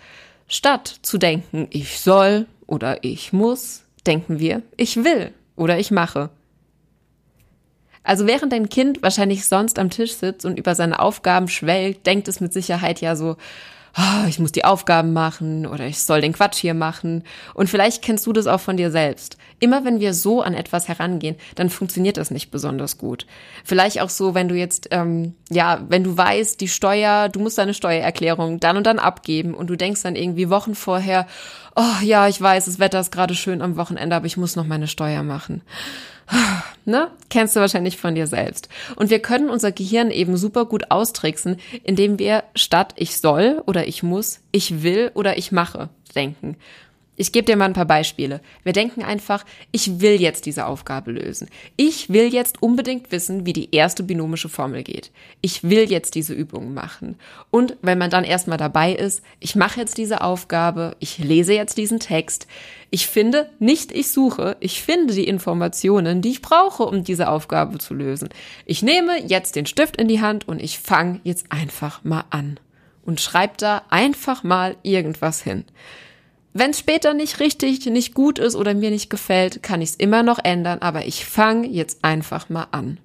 Statt 0.47 0.99
zu 1.01 1.17
denken, 1.17 1.67
ich 1.69 1.99
soll 1.99 2.45
oder 2.67 3.03
ich 3.03 3.33
muss, 3.33 3.83
denken 4.05 4.39
wir, 4.39 4.61
ich 4.77 5.03
will 5.03 5.31
oder 5.55 5.77
ich 5.77 5.91
mache. 5.91 6.29
Also 8.03 8.25
während 8.25 8.51
dein 8.51 8.69
Kind 8.69 9.03
wahrscheinlich 9.03 9.47
sonst 9.47 9.77
am 9.77 9.89
Tisch 9.89 10.13
sitzt 10.13 10.45
und 10.45 10.57
über 10.57 10.73
seine 10.73 10.99
Aufgaben 10.99 11.47
schwelgt, 11.47 12.07
denkt 12.07 12.27
es 12.27 12.39
mit 12.39 12.51
Sicherheit 12.51 12.99
ja 12.99 13.15
so, 13.15 13.37
oh, 13.97 14.27
ich 14.27 14.39
muss 14.39 14.51
die 14.51 14.65
Aufgaben 14.65 15.13
machen 15.13 15.65
oder 15.65 15.85
ich 15.85 16.01
soll 16.01 16.21
den 16.21 16.33
Quatsch 16.33 16.57
hier 16.57 16.73
machen. 16.73 17.23
Und 17.53 17.69
vielleicht 17.69 18.01
kennst 18.01 18.25
du 18.25 18.33
das 18.33 18.47
auch 18.47 18.59
von 18.59 18.77
dir 18.77 18.91
selbst. 18.91 19.37
Immer 19.59 19.85
wenn 19.85 19.99
wir 19.99 20.13
so 20.13 20.41
an 20.41 20.53
etwas 20.53 20.87
herangehen, 20.87 21.35
dann 21.55 21.69
funktioniert 21.69 22.17
das 22.17 22.31
nicht 22.31 22.51
besonders 22.51 22.97
gut. 22.97 23.25
Vielleicht 23.63 24.01
auch 24.01 24.09
so, 24.09 24.33
wenn 24.33 24.47
du 24.47 24.55
jetzt, 24.55 24.87
ähm, 24.91 25.35
ja, 25.49 25.81
wenn 25.87 26.03
du 26.03 26.17
weißt, 26.17 26.59
die 26.61 26.67
Steuer, 26.67 27.29
du 27.29 27.39
musst 27.39 27.57
deine 27.57 27.73
Steuererklärung 27.73 28.59
dann 28.59 28.77
und 28.77 28.85
dann 28.85 28.99
abgeben 28.99 29.53
und 29.53 29.69
du 29.69 29.75
denkst 29.75 30.03
dann 30.03 30.15
irgendwie 30.15 30.49
Wochen 30.49 30.73
vorher, 30.73 31.27
oh 31.75 32.03
ja, 32.03 32.27
ich 32.27 32.41
weiß, 32.41 32.65
das 32.65 32.79
Wetter 32.79 32.99
ist 32.99 33.11
gerade 33.11 33.35
schön 33.35 33.61
am 33.61 33.77
Wochenende, 33.77 34.15
aber 34.15 34.25
ich 34.25 34.37
muss 34.37 34.55
noch 34.55 34.65
meine 34.65 34.87
Steuer 34.87 35.23
machen. 35.23 35.61
Ne? 36.83 37.11
Kennst 37.29 37.55
du 37.55 37.59
wahrscheinlich 37.59 37.97
von 37.97 38.15
dir 38.15 38.25
selbst. 38.25 38.67
Und 38.95 39.11
wir 39.11 39.19
können 39.19 39.51
unser 39.51 39.71
Gehirn 39.71 40.09
eben 40.09 40.35
super 40.35 40.65
gut 40.65 40.89
austricksen, 40.89 41.57
indem 41.83 42.17
wir 42.17 42.43
statt 42.55 42.93
ich 42.97 43.17
soll 43.17 43.61
oder 43.67 43.87
ich 43.87 44.01
muss, 44.01 44.39
ich 44.51 44.81
will 44.81 45.11
oder 45.13 45.37
ich 45.37 45.51
mache 45.51 45.89
denken. 46.15 46.57
Ich 47.21 47.31
gebe 47.31 47.45
dir 47.45 47.55
mal 47.55 47.65
ein 47.65 47.73
paar 47.73 47.85
Beispiele. 47.85 48.41
Wir 48.63 48.73
denken 48.73 49.03
einfach, 49.03 49.45
ich 49.71 50.01
will 50.01 50.19
jetzt 50.19 50.47
diese 50.47 50.65
Aufgabe 50.65 51.11
lösen. 51.11 51.49
Ich 51.77 52.09
will 52.09 52.33
jetzt 52.33 52.63
unbedingt 52.63 53.11
wissen, 53.11 53.45
wie 53.45 53.53
die 53.53 53.75
erste 53.75 54.01
binomische 54.01 54.49
Formel 54.49 54.81
geht. 54.81 55.11
Ich 55.39 55.61
will 55.61 55.91
jetzt 55.91 56.15
diese 56.15 56.33
Übung 56.33 56.73
machen. 56.73 57.19
Und 57.51 57.77
wenn 57.83 57.99
man 57.99 58.09
dann 58.09 58.23
erstmal 58.23 58.57
dabei 58.57 58.93
ist, 58.93 59.21
ich 59.39 59.55
mache 59.55 59.79
jetzt 59.79 59.99
diese 59.99 60.21
Aufgabe, 60.21 60.95
ich 60.97 61.19
lese 61.19 61.53
jetzt 61.53 61.77
diesen 61.77 61.99
Text. 61.99 62.47
Ich 62.89 63.05
finde, 63.05 63.51
nicht 63.59 63.91
ich 63.91 64.09
suche, 64.09 64.57
ich 64.59 64.81
finde 64.81 65.13
die 65.13 65.27
Informationen, 65.27 66.23
die 66.23 66.31
ich 66.31 66.41
brauche, 66.41 66.81
um 66.81 67.03
diese 67.03 67.29
Aufgabe 67.29 67.77
zu 67.77 67.93
lösen. 67.93 68.29
Ich 68.65 68.81
nehme 68.81 69.23
jetzt 69.27 69.55
den 69.55 69.67
Stift 69.67 69.97
in 69.97 70.07
die 70.07 70.21
Hand 70.21 70.47
und 70.47 70.59
ich 70.59 70.79
fange 70.79 71.19
jetzt 71.23 71.51
einfach 71.51 72.03
mal 72.03 72.23
an 72.31 72.59
und 73.05 73.21
schreibe 73.21 73.53
da 73.57 73.83
einfach 73.91 74.41
mal 74.41 74.75
irgendwas 74.81 75.43
hin. 75.43 75.65
Wenn 76.53 76.71
es 76.71 76.79
später 76.79 77.13
nicht 77.13 77.39
richtig, 77.39 77.85
nicht 77.85 78.13
gut 78.13 78.37
ist 78.37 78.55
oder 78.55 78.73
mir 78.73 78.91
nicht 78.91 79.09
gefällt, 79.09 79.63
kann 79.63 79.81
ich 79.81 79.91
es 79.91 79.95
immer 79.95 80.21
noch 80.21 80.39
ändern, 80.43 80.79
aber 80.79 81.05
ich 81.05 81.25
fange 81.25 81.67
jetzt 81.67 82.03
einfach 82.03 82.49
mal 82.49 82.67
an. 82.71 82.97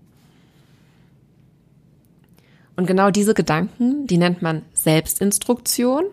Und 2.76 2.86
genau 2.86 3.10
diese 3.10 3.34
Gedanken, 3.34 4.06
die 4.06 4.18
nennt 4.18 4.42
man 4.42 4.62
Selbstinstruktion. 4.74 6.04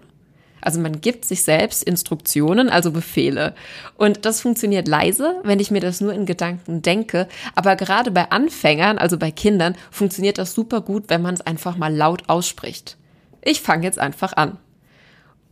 Also 0.61 0.79
man 0.79 1.01
gibt 1.01 1.25
sich 1.25 1.43
selbst 1.43 1.83
Instruktionen, 1.83 2.69
also 2.69 2.91
Befehle. 2.91 3.53
Und 3.97 4.25
das 4.25 4.39
funktioniert 4.39 4.87
leise, 4.87 5.35
wenn 5.43 5.59
ich 5.59 5.71
mir 5.71 5.81
das 5.81 5.99
nur 5.99 6.13
in 6.13 6.25
Gedanken 6.25 6.81
denke. 6.81 7.27
Aber 7.53 7.75
gerade 7.75 8.11
bei 8.11 8.31
Anfängern, 8.31 8.97
also 8.97 9.17
bei 9.17 9.29
Kindern, 9.29 9.75
funktioniert 9.91 10.37
das 10.37 10.53
super 10.53 10.79
gut, 10.79 11.05
wenn 11.07 11.21
man 11.21 11.33
es 11.33 11.41
einfach 11.41 11.75
mal 11.75 11.93
laut 11.93 12.29
ausspricht. 12.29 12.95
Ich 13.41 13.59
fange 13.61 13.83
jetzt 13.83 13.99
einfach 13.99 14.37
an. 14.37 14.57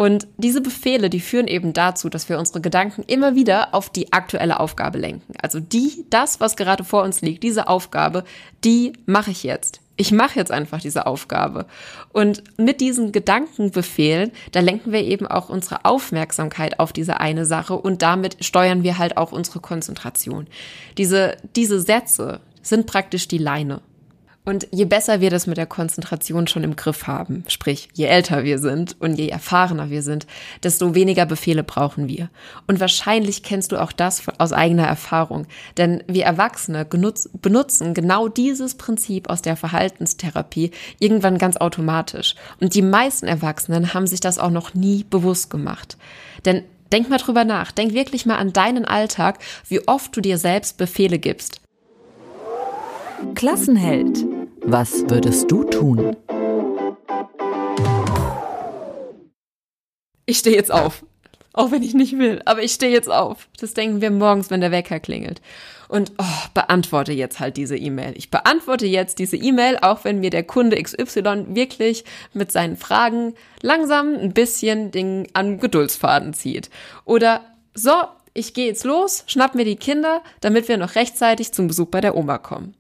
Und 0.02 0.26
diese 0.38 0.62
Befehle, 0.62 1.12
die 1.12 1.20
führen 1.20 1.46
eben 1.46 1.74
dazu, 1.74 2.10
dass 2.10 2.28
wir 2.28 2.40
unsere 2.40 2.60
Gedanken 2.60 3.04
immer 3.04 3.36
wieder 3.36 3.76
auf 3.76 3.92
die 3.92 4.12
aktuelle 4.12 4.60
Aufgabe 4.60 4.98
lenken. 4.98 5.36
Also 5.44 5.60
die, 5.60 6.08
das, 6.10 6.40
was 6.40 6.56
gerade 6.56 6.84
vor 6.84 7.04
uns 7.04 7.22
liegt, 7.22 7.44
diese 7.44 7.68
Aufgabe, 7.68 8.24
die 8.64 8.94
mache 9.06 9.30
ich 9.30 9.44
jetzt. 9.44 9.80
Ich 9.98 10.12
mache 10.12 10.40
jetzt 10.40 10.52
einfach 10.52 10.82
diese 10.82 11.06
Aufgabe. 11.06 11.68
Und 12.12 12.42
mit 12.58 12.82
diesen 12.82 13.12
Gedankenbefehlen, 13.12 14.32
da 14.54 14.62
lenken 14.62 14.92
wir 14.92 15.04
eben 15.04 15.28
auch 15.28 15.50
unsere 15.50 15.86
Aufmerksamkeit 15.86 16.80
auf 16.80 16.94
diese 16.94 17.20
eine 17.20 17.46
Sache 17.46 17.76
und 17.76 18.02
damit 18.02 18.44
steuern 18.44 18.82
wir 18.82 18.98
halt 18.98 19.18
auch 19.18 19.32
unsere 19.32 19.60
Konzentration. 19.60 20.48
Diese, 20.98 21.38
diese 21.56 21.80
Sätze 21.80 22.40
sind 22.64 22.88
praktisch 22.88 23.28
die 23.28 23.38
Leine. 23.38 23.82
Und 24.44 24.68
je 24.72 24.86
besser 24.86 25.22
wir 25.22 25.30
das 25.30 25.46
mit 25.46 25.58
der 25.58 25.68
Konzentration 25.68 26.48
schon 26.48 26.64
im 26.64 26.76
Griff 26.76 27.06
haben, 27.06 27.44
sprich, 27.48 27.90
je 27.94 28.06
älter 28.06 28.44
wir 28.44 28.58
sind 28.58 28.96
und 29.00 29.20
je 29.20 29.30
erfahrener 29.30 29.92
wir 29.92 30.02
sind, 30.02 30.26
desto 30.64 30.96
weniger 30.96 31.28
Befehle 31.28 31.64
brauchen 31.64 32.08
wir. 32.08 32.30
Und 32.66 32.80
wahrscheinlich 32.80 33.44
kennst 33.44 33.72
du 33.72 33.80
auch 33.80 33.92
das 33.92 34.24
aus 34.40 34.52
eigener 34.52 34.88
Erfahrung. 34.88 35.46
Denn 35.78 36.04
wir 36.08 36.26
Erwachsene 36.26 36.86
benutzen 36.86 37.94
genau 37.94 38.30
dieses 38.30 38.76
Prinzip 38.76 39.30
aus 39.30 39.44
der 39.44 39.56
Verhaltenstherapie 39.56 40.72
irgendwann 40.98 41.38
ganz 41.38 41.58
automatisch. 41.58 42.34
Und 42.60 42.74
die 42.74 42.82
meisten 42.82 43.28
Erwachsenen 43.28 43.94
haben 43.94 44.08
sich 44.08 44.22
das 44.22 44.40
auch 44.40 44.50
noch 44.50 44.74
nie 44.74 45.06
bewusst 45.08 45.52
gemacht. 45.52 45.98
Denn 46.46 46.64
Denk 46.92 47.10
mal 47.10 47.20
drüber 47.20 47.46
nach. 47.46 47.72
Denk 47.72 47.94
wirklich 47.94 48.26
mal 48.26 48.36
an 48.36 48.52
deinen 48.52 48.84
Alltag, 48.84 49.40
wie 49.70 49.88
oft 49.88 50.14
du 50.14 50.20
dir 50.20 50.38
selbst 50.38 50.76
Befehle 50.76 51.20
gibst. 51.20 51.61
Klassenheld. 53.36 54.26
Was 54.64 55.10
würdest 55.10 55.50
du 55.50 55.64
tun? 55.64 56.16
Ich 60.26 60.40
stehe 60.40 60.56
jetzt 60.56 60.72
auf. 60.72 61.06
Auch 61.54 61.72
wenn 61.72 61.84
ich 61.84 61.94
nicht 61.94 62.18
will, 62.18 62.42
aber 62.46 62.64
ich 62.64 62.72
stehe 62.72 62.92
jetzt 62.92 63.10
auf. 63.10 63.48
Das 63.60 63.74
denken 63.74 64.02
wir 64.02 64.10
morgens, 64.12 64.50
wenn 64.50 64.62
der 64.62 64.72
Wecker 64.72 65.00
klingelt. 65.00 65.42
Und 65.88 66.14
oh, 66.18 66.48
beantworte 66.54 67.12
jetzt 67.12 67.40
halt 67.40 67.58
diese 67.58 67.78
E-Mail. 67.78 68.14
Ich 68.16 68.32
beantworte 68.32 68.86
jetzt 68.86 69.20
diese 69.20 69.38
E-Mail, 69.38 69.78
auch 69.82 70.04
wenn 70.04 70.20
mir 70.20 70.30
der 70.30 70.44
Kunde 70.44 70.82
XY 70.82 71.48
wirklich 71.50 72.06
mit 72.34 72.52
seinen 72.52 72.78
Fragen 72.78 73.34
langsam 73.62 74.16
ein 74.16 74.34
bisschen 74.34 74.92
den 74.92 75.28
an 75.34 75.60
Geduldsfaden 75.60 76.34
zieht. 76.34 76.70
Oder 77.06 77.42
so, 77.74 77.92
ich 78.34 78.54
gehe 78.54 78.68
jetzt 78.68 78.86
los, 78.86 79.24
schnapp 79.28 79.56
mir 79.56 79.66
die 79.66 79.76
Kinder, 79.76 80.22
damit 80.40 80.70
wir 80.70 80.78
noch 80.78 80.96
rechtzeitig 80.96 81.52
zum 81.52 81.68
Besuch 81.68 81.88
bei 81.88 82.02
der 82.02 82.16
Oma 82.16 82.38
kommen. 82.38 82.76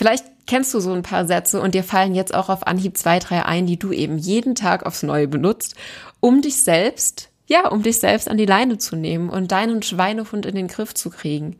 Vielleicht 0.00 0.24
kennst 0.46 0.72
du 0.72 0.80
so 0.80 0.94
ein 0.94 1.02
paar 1.02 1.26
Sätze 1.26 1.60
und 1.60 1.74
dir 1.74 1.84
fallen 1.84 2.14
jetzt 2.14 2.32
auch 2.32 2.48
auf 2.48 2.66
Anhieb 2.66 2.96
zwei, 2.96 3.18
drei 3.18 3.44
ein, 3.44 3.66
die 3.66 3.78
du 3.78 3.92
eben 3.92 4.16
jeden 4.16 4.54
Tag 4.54 4.86
aufs 4.86 5.02
Neue 5.02 5.28
benutzt, 5.28 5.74
um 6.20 6.40
dich 6.40 6.62
selbst, 6.62 7.28
ja, 7.46 7.68
um 7.68 7.82
dich 7.82 7.98
selbst 7.98 8.26
an 8.26 8.38
die 8.38 8.46
Leine 8.46 8.78
zu 8.78 8.96
nehmen 8.96 9.28
und 9.28 9.52
deinen 9.52 9.82
Schweinehund 9.82 10.46
in 10.46 10.54
den 10.54 10.68
Griff 10.68 10.94
zu 10.94 11.10
kriegen. 11.10 11.58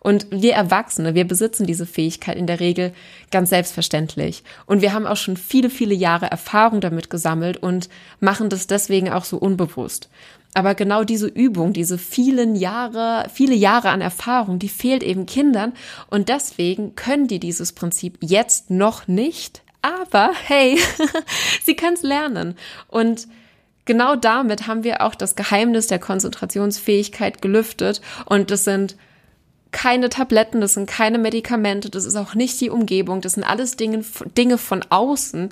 Und 0.00 0.28
wir 0.30 0.54
Erwachsene, 0.54 1.14
wir 1.14 1.28
besitzen 1.28 1.66
diese 1.66 1.84
Fähigkeit 1.84 2.38
in 2.38 2.46
der 2.46 2.58
Regel 2.58 2.94
ganz 3.30 3.50
selbstverständlich. 3.50 4.44
Und 4.64 4.80
wir 4.80 4.94
haben 4.94 5.06
auch 5.06 5.18
schon 5.18 5.36
viele, 5.36 5.68
viele 5.68 5.94
Jahre 5.94 6.30
Erfahrung 6.30 6.80
damit 6.80 7.10
gesammelt 7.10 7.58
und 7.58 7.90
machen 8.18 8.48
das 8.48 8.66
deswegen 8.66 9.10
auch 9.10 9.26
so 9.26 9.36
unbewusst. 9.36 10.08
Aber 10.54 10.76
genau 10.76 11.02
diese 11.02 11.26
Übung, 11.26 11.72
diese 11.72 11.98
vielen 11.98 12.54
Jahre, 12.54 13.26
viele 13.32 13.56
Jahre 13.56 13.90
an 13.90 14.00
Erfahrung, 14.00 14.60
die 14.60 14.68
fehlt 14.68 15.02
eben 15.02 15.26
Kindern. 15.26 15.72
Und 16.08 16.28
deswegen 16.28 16.94
können 16.94 17.26
die 17.26 17.40
dieses 17.40 17.72
Prinzip 17.72 18.18
jetzt 18.20 18.70
noch 18.70 19.08
nicht. 19.08 19.62
Aber 19.82 20.30
hey, 20.46 20.78
sie 21.64 21.74
können 21.74 21.94
es 21.94 22.02
lernen. 22.02 22.56
Und 22.86 23.26
genau 23.84 24.14
damit 24.14 24.68
haben 24.68 24.84
wir 24.84 25.02
auch 25.02 25.16
das 25.16 25.34
Geheimnis 25.34 25.88
der 25.88 25.98
Konzentrationsfähigkeit 25.98 27.42
gelüftet. 27.42 28.00
Und 28.24 28.52
das 28.52 28.62
sind 28.62 28.96
keine 29.72 30.08
Tabletten, 30.08 30.60
das 30.60 30.74
sind 30.74 30.88
keine 30.88 31.18
Medikamente, 31.18 31.90
das 31.90 32.04
ist 32.04 32.14
auch 32.14 32.36
nicht 32.36 32.60
die 32.60 32.70
Umgebung, 32.70 33.20
das 33.20 33.32
sind 33.32 33.42
alles 33.42 33.74
Dinge, 33.74 34.04
Dinge 34.38 34.56
von 34.56 34.84
außen, 34.88 35.48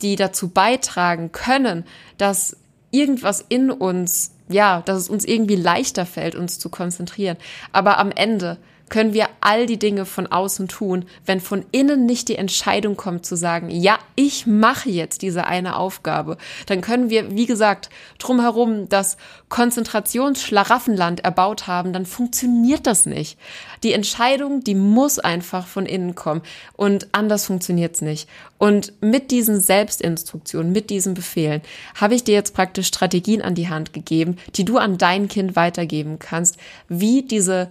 die 0.00 0.16
dazu 0.16 0.48
beitragen 0.48 1.30
können, 1.30 1.84
dass 2.16 2.56
irgendwas 2.96 3.44
in 3.48 3.70
uns 3.70 4.32
ja, 4.48 4.82
dass 4.82 4.98
es 4.98 5.08
uns 5.08 5.24
irgendwie 5.24 5.56
leichter 5.56 6.06
fällt, 6.06 6.34
uns 6.34 6.58
zu 6.58 6.68
konzentrieren. 6.68 7.36
Aber 7.72 7.98
am 7.98 8.10
Ende 8.10 8.58
können 8.88 9.12
wir 9.12 9.28
all 9.40 9.66
die 9.66 9.78
Dinge 9.78 10.06
von 10.06 10.26
außen 10.26 10.68
tun, 10.68 11.06
wenn 11.24 11.40
von 11.40 11.64
innen 11.72 12.06
nicht 12.06 12.28
die 12.28 12.36
Entscheidung 12.36 12.96
kommt 12.96 13.26
zu 13.26 13.36
sagen, 13.36 13.68
ja, 13.70 13.98
ich 14.14 14.46
mache 14.46 14.88
jetzt 14.88 15.22
diese 15.22 15.46
eine 15.46 15.76
Aufgabe, 15.76 16.36
dann 16.66 16.80
können 16.80 17.10
wir, 17.10 17.34
wie 17.34 17.46
gesagt, 17.46 17.90
drumherum 18.18 18.88
das 18.88 19.16
Konzentrationsschlaraffenland 19.48 21.24
erbaut 21.24 21.66
haben, 21.66 21.92
dann 21.92 22.06
funktioniert 22.06 22.86
das 22.86 23.06
nicht. 23.06 23.38
Die 23.82 23.92
Entscheidung, 23.92 24.62
die 24.62 24.74
muss 24.74 25.18
einfach 25.18 25.66
von 25.66 25.86
innen 25.86 26.14
kommen 26.14 26.42
und 26.74 27.08
anders 27.12 27.46
funktioniert's 27.46 28.02
nicht. 28.02 28.28
Und 28.58 28.92
mit 29.00 29.30
diesen 29.30 29.60
Selbstinstruktionen, 29.60 30.72
mit 30.72 30.90
diesen 30.90 31.14
Befehlen 31.14 31.60
habe 31.94 32.14
ich 32.14 32.24
dir 32.24 32.34
jetzt 32.34 32.54
praktisch 32.54 32.86
Strategien 32.86 33.42
an 33.42 33.54
die 33.54 33.68
Hand 33.68 33.92
gegeben, 33.92 34.36
die 34.54 34.64
du 34.64 34.78
an 34.78 34.96
dein 34.96 35.28
Kind 35.28 35.56
weitergeben 35.56 36.18
kannst, 36.18 36.56
wie 36.88 37.22
diese 37.22 37.68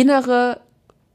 innere, 0.00 0.60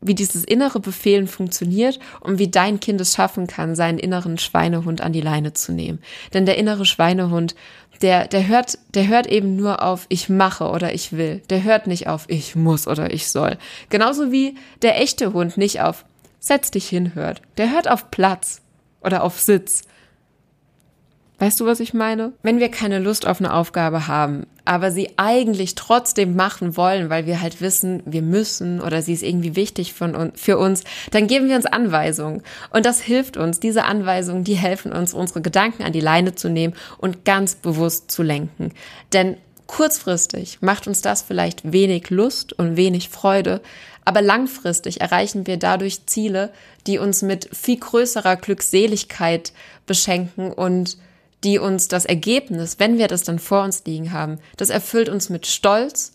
wie 0.01 0.15
dieses 0.15 0.43
innere 0.43 0.79
Befehlen 0.79 1.27
funktioniert 1.27 1.99
und 2.19 2.37
wie 2.37 2.49
dein 2.49 2.79
Kind 2.79 3.01
es 3.01 3.15
schaffen 3.15 3.47
kann, 3.47 3.75
seinen 3.75 3.97
inneren 3.97 4.37
Schweinehund 4.37 5.01
an 5.01 5.13
die 5.13 5.21
Leine 5.21 5.53
zu 5.53 5.71
nehmen. 5.71 5.99
Denn 6.33 6.45
der 6.45 6.57
innere 6.57 6.85
Schweinehund, 6.85 7.55
der, 8.01 8.27
der 8.27 8.47
hört, 8.47 8.77
der 8.93 9.07
hört 9.07 9.27
eben 9.27 9.55
nur 9.55 9.81
auf 9.81 10.05
ich 10.09 10.29
mache 10.29 10.69
oder 10.69 10.93
ich 10.93 11.13
will. 11.13 11.41
Der 11.49 11.63
hört 11.63 11.87
nicht 11.87 12.07
auf 12.07 12.25
ich 12.27 12.55
muss 12.55 12.87
oder 12.87 13.11
ich 13.11 13.29
soll. 13.29 13.57
Genauso 13.89 14.31
wie 14.31 14.55
der 14.81 15.01
echte 15.01 15.33
Hund 15.33 15.57
nicht 15.57 15.81
auf 15.81 16.05
setz 16.45 16.69
dich 16.69 16.87
hin 16.87 17.15
hört. 17.15 17.41
Der 17.57 17.71
hört 17.71 17.89
auf 17.89 18.11
Platz 18.11 18.61
oder 19.01 19.23
auf 19.23 19.39
Sitz. 19.39 19.81
Weißt 21.39 21.59
du, 21.59 21.65
was 21.65 21.79
ich 21.79 21.93
meine? 21.93 22.33
Wenn 22.43 22.59
wir 22.59 22.69
keine 22.69 22.99
Lust 22.99 23.25
auf 23.25 23.39
eine 23.39 23.53
Aufgabe 23.53 24.07
haben, 24.07 24.45
aber 24.65 24.91
sie 24.91 25.11
eigentlich 25.17 25.75
trotzdem 25.75 26.35
machen 26.35 26.75
wollen, 26.75 27.09
weil 27.09 27.25
wir 27.25 27.41
halt 27.41 27.61
wissen, 27.61 28.01
wir 28.05 28.23
müssen 28.23 28.81
oder 28.81 29.01
sie 29.01 29.13
ist 29.13 29.23
irgendwie 29.23 29.55
wichtig 29.55 29.93
von, 29.93 30.31
für 30.35 30.57
uns, 30.57 30.83
dann 31.11 31.27
geben 31.27 31.47
wir 31.47 31.55
uns 31.55 31.67
Anweisungen. 31.67 32.41
Und 32.71 32.85
das 32.85 32.99
hilft 32.99 33.37
uns. 33.37 33.59
Diese 33.59 33.85
Anweisungen, 33.85 34.43
die 34.43 34.55
helfen 34.55 34.91
uns, 34.91 35.13
unsere 35.13 35.41
Gedanken 35.41 35.83
an 35.83 35.93
die 35.93 36.01
Leine 36.01 36.35
zu 36.35 36.49
nehmen 36.49 36.73
und 36.97 37.25
ganz 37.25 37.55
bewusst 37.55 38.11
zu 38.11 38.23
lenken. 38.23 38.71
Denn 39.13 39.37
kurzfristig 39.67 40.57
macht 40.61 40.87
uns 40.87 41.01
das 41.01 41.21
vielleicht 41.21 41.71
wenig 41.71 42.09
Lust 42.09 42.53
und 42.53 42.75
wenig 42.75 43.09
Freude, 43.09 43.61
aber 44.03 44.21
langfristig 44.21 45.01
erreichen 45.01 45.47
wir 45.47 45.57
dadurch 45.57 46.05
Ziele, 46.05 46.51
die 46.85 46.99
uns 46.99 47.23
mit 47.23 47.49
viel 47.55 47.77
größerer 47.77 48.35
Glückseligkeit 48.35 49.51
beschenken 49.87 50.51
und 50.51 50.97
die 51.45 51.59
uns 51.59 51.87
das 51.87 52.05
Ergebnis, 52.05 52.79
wenn 52.79 52.97
wir 52.97 53.07
das 53.07 53.23
dann 53.23 53.39
vor 53.39 53.63
uns 53.63 53.83
liegen 53.85 54.11
haben, 54.11 54.39
das 54.57 54.71
erfüllt 54.71 55.07
uns 55.07 55.29
mit 55.29 55.45
Stolz 55.45 56.11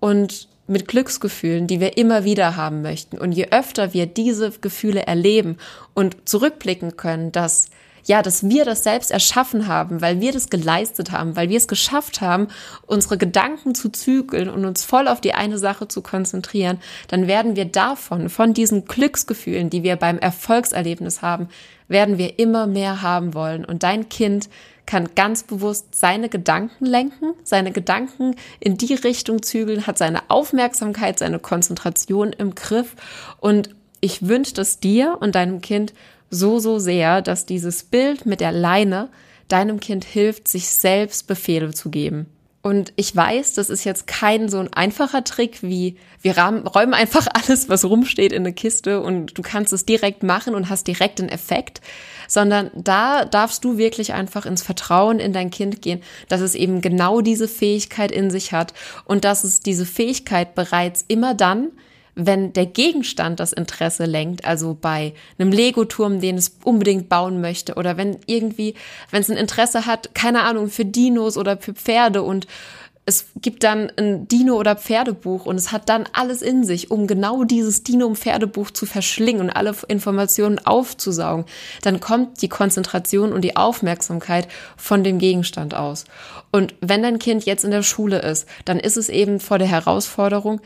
und 0.00 0.48
mit 0.66 0.88
Glücksgefühlen, 0.88 1.66
die 1.66 1.80
wir 1.80 1.98
immer 1.98 2.24
wieder 2.24 2.56
haben 2.56 2.80
möchten. 2.80 3.18
Und 3.18 3.32
je 3.32 3.48
öfter 3.50 3.92
wir 3.92 4.06
diese 4.06 4.50
Gefühle 4.50 5.06
erleben 5.06 5.58
und 5.94 6.28
zurückblicken 6.28 6.96
können, 6.96 7.32
dass 7.32 7.68
ja, 8.04 8.22
dass 8.22 8.48
wir 8.48 8.64
das 8.64 8.82
selbst 8.82 9.10
erschaffen 9.10 9.66
haben, 9.66 10.00
weil 10.00 10.20
wir 10.20 10.32
das 10.32 10.50
geleistet 10.50 11.10
haben, 11.10 11.36
weil 11.36 11.48
wir 11.48 11.56
es 11.56 11.68
geschafft 11.68 12.20
haben, 12.20 12.48
unsere 12.86 13.18
Gedanken 13.18 13.74
zu 13.74 13.88
zügeln 13.90 14.48
und 14.48 14.64
uns 14.64 14.84
voll 14.84 15.08
auf 15.08 15.20
die 15.20 15.34
eine 15.34 15.58
Sache 15.58 15.88
zu 15.88 16.02
konzentrieren, 16.02 16.78
dann 17.08 17.26
werden 17.26 17.56
wir 17.56 17.64
davon, 17.64 18.28
von 18.28 18.54
diesen 18.54 18.84
Glücksgefühlen, 18.84 19.70
die 19.70 19.82
wir 19.82 19.96
beim 19.96 20.18
Erfolgserlebnis 20.18 21.22
haben, 21.22 21.48
werden 21.88 22.18
wir 22.18 22.38
immer 22.38 22.66
mehr 22.66 23.02
haben 23.02 23.34
wollen. 23.34 23.64
Und 23.64 23.82
dein 23.82 24.08
Kind 24.08 24.48
kann 24.86 25.10
ganz 25.14 25.44
bewusst 25.44 25.94
seine 25.94 26.28
Gedanken 26.28 26.84
lenken, 26.84 27.34
seine 27.44 27.70
Gedanken 27.70 28.34
in 28.58 28.76
die 28.76 28.94
Richtung 28.94 29.42
zügeln, 29.42 29.86
hat 29.86 29.98
seine 29.98 30.22
Aufmerksamkeit, 30.28 31.18
seine 31.18 31.38
Konzentration 31.38 32.32
im 32.32 32.54
Griff. 32.54 32.96
Und 33.38 33.70
ich 34.00 34.26
wünsche 34.26 34.54
das 34.54 34.80
dir 34.80 35.18
und 35.20 35.34
deinem 35.34 35.60
Kind 35.60 35.92
so, 36.30 36.58
so 36.58 36.78
sehr, 36.78 37.22
dass 37.22 37.46
dieses 37.46 37.82
Bild 37.82 38.24
mit 38.24 38.40
der 38.40 38.52
Leine 38.52 39.08
deinem 39.48 39.80
Kind 39.80 40.04
hilft, 40.04 40.48
sich 40.48 40.68
selbst 40.68 41.26
Befehle 41.26 41.72
zu 41.74 41.90
geben. 41.90 42.26
Und 42.62 42.92
ich 42.96 43.16
weiß, 43.16 43.54
das 43.54 43.70
ist 43.70 43.84
jetzt 43.84 44.06
kein 44.06 44.50
so 44.50 44.58
ein 44.58 44.72
einfacher 44.72 45.24
Trick 45.24 45.62
wie 45.62 45.96
wir 46.20 46.36
räumen 46.36 46.92
einfach 46.94 47.26
alles, 47.32 47.70
was 47.70 47.86
rumsteht, 47.86 48.32
in 48.32 48.42
eine 48.42 48.52
Kiste 48.52 49.00
und 49.00 49.38
du 49.38 49.42
kannst 49.42 49.72
es 49.72 49.86
direkt 49.86 50.22
machen 50.22 50.54
und 50.54 50.68
hast 50.68 50.86
direkt 50.86 51.20
den 51.20 51.30
Effekt, 51.30 51.80
sondern 52.28 52.70
da 52.74 53.24
darfst 53.24 53.64
du 53.64 53.78
wirklich 53.78 54.12
einfach 54.12 54.44
ins 54.44 54.62
Vertrauen 54.62 55.20
in 55.20 55.32
dein 55.32 55.50
Kind 55.50 55.80
gehen, 55.80 56.02
dass 56.28 56.42
es 56.42 56.54
eben 56.54 56.82
genau 56.82 57.22
diese 57.22 57.48
Fähigkeit 57.48 58.12
in 58.12 58.30
sich 58.30 58.52
hat 58.52 58.74
und 59.06 59.24
dass 59.24 59.42
es 59.42 59.60
diese 59.60 59.86
Fähigkeit 59.86 60.54
bereits 60.54 61.02
immer 61.08 61.34
dann, 61.34 61.70
wenn 62.26 62.52
der 62.52 62.66
Gegenstand 62.66 63.40
das 63.40 63.52
Interesse 63.52 64.04
lenkt, 64.04 64.44
also 64.44 64.76
bei 64.78 65.14
einem 65.38 65.52
Lego-Turm, 65.52 66.20
den 66.20 66.36
es 66.36 66.56
unbedingt 66.64 67.08
bauen 67.08 67.40
möchte, 67.40 67.74
oder 67.74 67.96
wenn 67.96 68.18
irgendwie, 68.26 68.74
wenn 69.10 69.22
es 69.22 69.30
ein 69.30 69.36
Interesse 69.36 69.86
hat, 69.86 70.14
keine 70.14 70.42
Ahnung, 70.42 70.68
für 70.68 70.84
Dinos 70.84 71.36
oder 71.36 71.56
für 71.58 71.74
Pferde 71.74 72.22
und 72.22 72.46
es 73.06 73.26
gibt 73.40 73.64
dann 73.64 73.90
ein 73.96 74.28
Dino- 74.28 74.56
oder 74.56 74.76
Pferdebuch 74.76 75.46
und 75.46 75.56
es 75.56 75.72
hat 75.72 75.88
dann 75.88 76.04
alles 76.12 76.42
in 76.42 76.64
sich, 76.64 76.90
um 76.90 77.06
genau 77.06 77.44
dieses 77.44 77.82
Dino- 77.82 78.06
und 78.06 78.18
Pferdebuch 78.18 78.70
zu 78.70 78.86
verschlingen 78.86 79.40
und 79.40 79.50
alle 79.50 79.74
Informationen 79.88 80.64
aufzusaugen. 80.64 81.46
Dann 81.82 81.98
kommt 81.98 82.40
die 82.42 82.48
Konzentration 82.48 83.32
und 83.32 83.40
die 83.40 83.56
Aufmerksamkeit 83.56 84.46
von 84.76 85.02
dem 85.02 85.18
Gegenstand 85.18 85.74
aus. 85.74 86.04
Und 86.52 86.74
wenn 86.80 87.02
dein 87.02 87.18
Kind 87.18 87.44
jetzt 87.46 87.64
in 87.64 87.72
der 87.72 87.82
Schule 87.82 88.20
ist, 88.20 88.46
dann 88.64 88.78
ist 88.78 88.96
es 88.96 89.08
eben 89.08 89.40
vor 89.40 89.58
der 89.58 89.68
Herausforderung, 89.68 90.60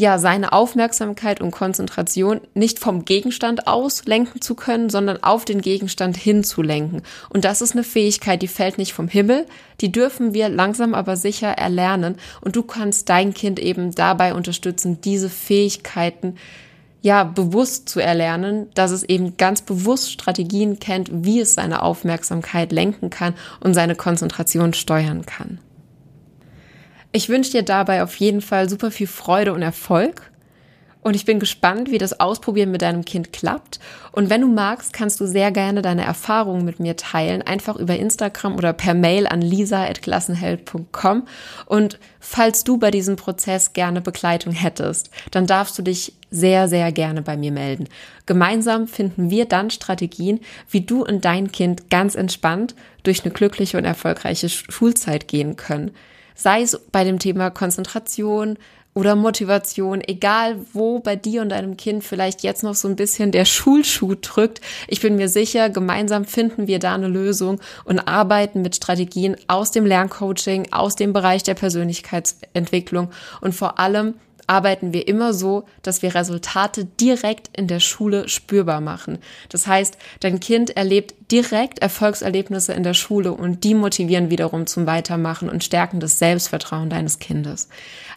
ja, 0.00 0.18
seine 0.18 0.54
Aufmerksamkeit 0.54 1.42
und 1.42 1.50
Konzentration 1.50 2.40
nicht 2.54 2.78
vom 2.78 3.04
Gegenstand 3.04 3.66
aus 3.66 4.06
lenken 4.06 4.40
zu 4.40 4.54
können, 4.54 4.88
sondern 4.88 5.22
auf 5.22 5.44
den 5.44 5.60
Gegenstand 5.60 6.16
hinzulenken. 6.16 7.02
Und 7.28 7.44
das 7.44 7.60
ist 7.60 7.72
eine 7.72 7.84
Fähigkeit, 7.84 8.40
die 8.40 8.48
fällt 8.48 8.78
nicht 8.78 8.94
vom 8.94 9.08
Himmel. 9.08 9.44
Die 9.82 9.92
dürfen 9.92 10.32
wir 10.32 10.48
langsam 10.48 10.94
aber 10.94 11.16
sicher 11.16 11.48
erlernen. 11.48 12.16
Und 12.40 12.56
du 12.56 12.62
kannst 12.62 13.10
dein 13.10 13.34
Kind 13.34 13.60
eben 13.60 13.94
dabei 13.94 14.32
unterstützen, 14.32 15.02
diese 15.02 15.28
Fähigkeiten 15.28 16.36
ja, 17.02 17.24
bewusst 17.24 17.90
zu 17.90 18.00
erlernen, 18.00 18.68
dass 18.72 18.92
es 18.92 19.02
eben 19.02 19.36
ganz 19.36 19.60
bewusst 19.60 20.12
Strategien 20.12 20.78
kennt, 20.78 21.10
wie 21.12 21.40
es 21.40 21.52
seine 21.52 21.82
Aufmerksamkeit 21.82 22.72
lenken 22.72 23.10
kann 23.10 23.34
und 23.60 23.74
seine 23.74 23.96
Konzentration 23.96 24.72
steuern 24.72 25.26
kann. 25.26 25.58
Ich 27.12 27.28
wünsche 27.28 27.50
dir 27.50 27.62
dabei 27.64 28.02
auf 28.02 28.16
jeden 28.16 28.40
Fall 28.40 28.68
super 28.68 28.90
viel 28.90 29.08
Freude 29.08 29.52
und 29.52 29.62
Erfolg. 29.62 30.30
Und 31.02 31.16
ich 31.16 31.24
bin 31.24 31.40
gespannt, 31.40 31.90
wie 31.90 31.98
das 31.98 32.20
Ausprobieren 32.20 32.70
mit 32.70 32.82
deinem 32.82 33.06
Kind 33.06 33.32
klappt. 33.32 33.80
Und 34.12 34.28
wenn 34.28 34.42
du 34.42 34.48
magst, 34.48 34.92
kannst 34.92 35.18
du 35.18 35.26
sehr 35.26 35.50
gerne 35.50 35.80
deine 35.80 36.04
Erfahrungen 36.04 36.64
mit 36.64 36.78
mir 36.78 36.94
teilen, 36.94 37.40
einfach 37.40 37.76
über 37.76 37.96
Instagram 37.96 38.54
oder 38.54 38.74
per 38.74 38.92
Mail 38.92 39.26
an 39.26 39.40
lisa.klassenheld.com. 39.40 41.26
Und 41.64 41.98
falls 42.20 42.64
du 42.64 42.76
bei 42.76 42.90
diesem 42.90 43.16
Prozess 43.16 43.72
gerne 43.72 44.02
Begleitung 44.02 44.52
hättest, 44.52 45.10
dann 45.30 45.46
darfst 45.46 45.78
du 45.78 45.82
dich 45.82 46.12
sehr, 46.30 46.68
sehr 46.68 46.92
gerne 46.92 47.22
bei 47.22 47.36
mir 47.36 47.50
melden. 47.50 47.88
Gemeinsam 48.26 48.86
finden 48.86 49.30
wir 49.30 49.46
dann 49.46 49.70
Strategien, 49.70 50.40
wie 50.68 50.82
du 50.82 51.02
und 51.02 51.24
dein 51.24 51.50
Kind 51.50 51.88
ganz 51.88 52.14
entspannt 52.14 52.74
durch 53.04 53.24
eine 53.24 53.32
glückliche 53.32 53.78
und 53.78 53.86
erfolgreiche 53.86 54.50
Schulzeit 54.50 55.28
gehen 55.28 55.56
können 55.56 55.92
sei 56.40 56.62
es 56.62 56.80
bei 56.90 57.04
dem 57.04 57.18
Thema 57.18 57.50
Konzentration 57.50 58.56
oder 58.94 59.14
Motivation, 59.14 60.00
egal 60.00 60.56
wo 60.72 60.98
bei 60.98 61.14
dir 61.14 61.42
und 61.42 61.50
deinem 61.50 61.76
Kind 61.76 62.02
vielleicht 62.02 62.42
jetzt 62.42 62.62
noch 62.62 62.74
so 62.74 62.88
ein 62.88 62.96
bisschen 62.96 63.30
der 63.30 63.44
Schulschuh 63.44 64.16
drückt. 64.20 64.60
Ich 64.88 65.00
bin 65.00 65.16
mir 65.16 65.28
sicher, 65.28 65.70
gemeinsam 65.70 66.24
finden 66.24 66.66
wir 66.66 66.80
da 66.80 66.94
eine 66.94 67.06
Lösung 67.06 67.60
und 67.84 68.00
arbeiten 68.00 68.62
mit 68.62 68.74
Strategien 68.74 69.36
aus 69.46 69.70
dem 69.70 69.86
Lerncoaching, 69.86 70.72
aus 70.72 70.96
dem 70.96 71.12
Bereich 71.12 71.44
der 71.44 71.54
Persönlichkeitsentwicklung 71.54 73.10
und 73.40 73.54
vor 73.54 73.78
allem 73.78 74.14
arbeiten 74.50 74.92
wir 74.92 75.06
immer 75.06 75.32
so, 75.32 75.64
dass 75.82 76.02
wir 76.02 76.16
Resultate 76.16 76.84
direkt 76.84 77.56
in 77.56 77.68
der 77.68 77.78
Schule 77.78 78.28
spürbar 78.28 78.80
machen. 78.80 79.18
Das 79.48 79.68
heißt, 79.68 79.96
dein 80.18 80.40
Kind 80.40 80.76
erlebt 80.76 81.14
direkt 81.30 81.78
Erfolgserlebnisse 81.78 82.72
in 82.72 82.82
der 82.82 82.94
Schule 82.94 83.32
und 83.32 83.62
die 83.62 83.74
motivieren 83.74 84.28
wiederum 84.28 84.66
zum 84.66 84.86
Weitermachen 84.86 85.48
und 85.48 85.62
stärken 85.62 86.00
das 86.00 86.18
Selbstvertrauen 86.18 86.90
deines 86.90 87.20
Kindes. 87.20 87.68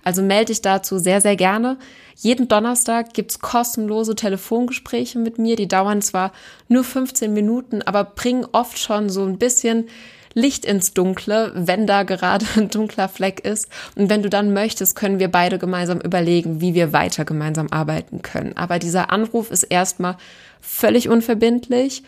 Also 0.03 0.23
melde 0.23 0.45
dich 0.45 0.63
dazu 0.63 0.97
sehr, 0.97 1.21
sehr 1.21 1.35
gerne. 1.35 1.77
Jeden 2.15 2.47
Donnerstag 2.47 3.13
gibt's 3.13 3.39
kostenlose 3.39 4.15
Telefongespräche 4.15 5.19
mit 5.19 5.37
mir. 5.37 5.55
Die 5.55 5.67
dauern 5.67 6.01
zwar 6.01 6.31
nur 6.67 6.83
15 6.83 7.31
Minuten, 7.31 7.83
aber 7.83 8.03
bringen 8.05 8.47
oft 8.53 8.79
schon 8.79 9.11
so 9.11 9.23
ein 9.23 9.37
bisschen 9.37 9.87
Licht 10.33 10.65
ins 10.65 10.93
Dunkle, 10.93 11.51
wenn 11.55 11.87
da 11.87 12.03
gerade 12.03 12.45
ein 12.55 12.69
dunkler 12.69 13.09
Fleck 13.09 13.39
ist. 13.41 13.67
Und 13.95 14.09
wenn 14.09 14.23
du 14.23 14.29
dann 14.29 14.53
möchtest, 14.53 14.95
können 14.95 15.19
wir 15.19 15.29
beide 15.29 15.59
gemeinsam 15.59 15.99
überlegen, 15.99 16.61
wie 16.61 16.73
wir 16.73 16.93
weiter 16.93 17.25
gemeinsam 17.25 17.67
arbeiten 17.71 18.21
können. 18.21 18.55
Aber 18.55 18.79
dieser 18.79 19.11
Anruf 19.11 19.51
ist 19.51 19.63
erstmal 19.63 20.17
völlig 20.61 21.09
unverbindlich 21.09 22.03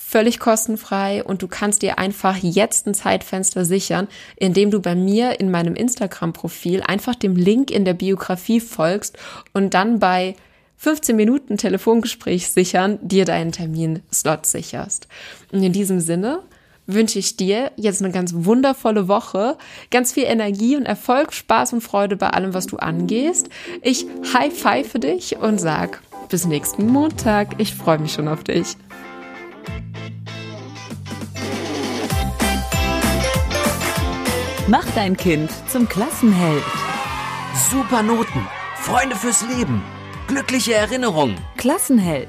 völlig 0.00 0.38
kostenfrei 0.38 1.24
und 1.24 1.42
du 1.42 1.48
kannst 1.48 1.82
dir 1.82 1.98
einfach 1.98 2.36
jetzt 2.36 2.86
ein 2.86 2.94
Zeitfenster 2.94 3.64
sichern, 3.64 4.06
indem 4.36 4.70
du 4.70 4.80
bei 4.80 4.94
mir 4.94 5.40
in 5.40 5.50
meinem 5.50 5.74
Instagram-Profil 5.74 6.82
einfach 6.82 7.16
dem 7.16 7.34
Link 7.34 7.72
in 7.72 7.84
der 7.84 7.94
Biografie 7.94 8.60
folgst 8.60 9.18
und 9.52 9.74
dann 9.74 9.98
bei 9.98 10.36
15 10.76 11.16
Minuten 11.16 11.56
Telefongespräch 11.56 12.48
sichern, 12.48 13.00
dir 13.02 13.24
deinen 13.24 13.50
Termin-Slot 13.50 14.46
sicherst. 14.46 15.08
Und 15.50 15.64
in 15.64 15.72
diesem 15.72 15.98
Sinne 15.98 16.42
wünsche 16.88 17.20
ich 17.20 17.36
dir 17.36 17.70
jetzt 17.76 18.02
eine 18.02 18.10
ganz 18.10 18.32
wundervolle 18.34 19.06
Woche, 19.06 19.56
ganz 19.92 20.12
viel 20.12 20.24
Energie 20.24 20.74
und 20.76 20.86
Erfolg, 20.86 21.32
Spaß 21.32 21.74
und 21.74 21.82
Freude 21.82 22.16
bei 22.16 22.30
allem, 22.30 22.54
was 22.54 22.66
du 22.66 22.78
angehst. 22.78 23.48
Ich 23.82 24.06
high 24.34 24.52
five 24.52 24.88
für 24.88 24.98
dich 24.98 25.36
und 25.36 25.60
sag 25.60 26.02
bis 26.28 26.46
nächsten 26.46 26.86
Montag. 26.86 27.54
Ich 27.58 27.74
freue 27.74 27.98
mich 27.98 28.14
schon 28.14 28.26
auf 28.26 28.42
dich. 28.42 28.76
Mach 34.66 34.84
dein 34.94 35.16
Kind 35.16 35.50
zum 35.68 35.88
Klassenheld. 35.88 36.64
Super 37.70 38.02
Noten, 38.02 38.46
Freunde 38.76 39.16
fürs 39.16 39.42
Leben, 39.56 39.82
glückliche 40.26 40.74
Erinnerungen. 40.74 41.36
Klassenheld. 41.56 42.28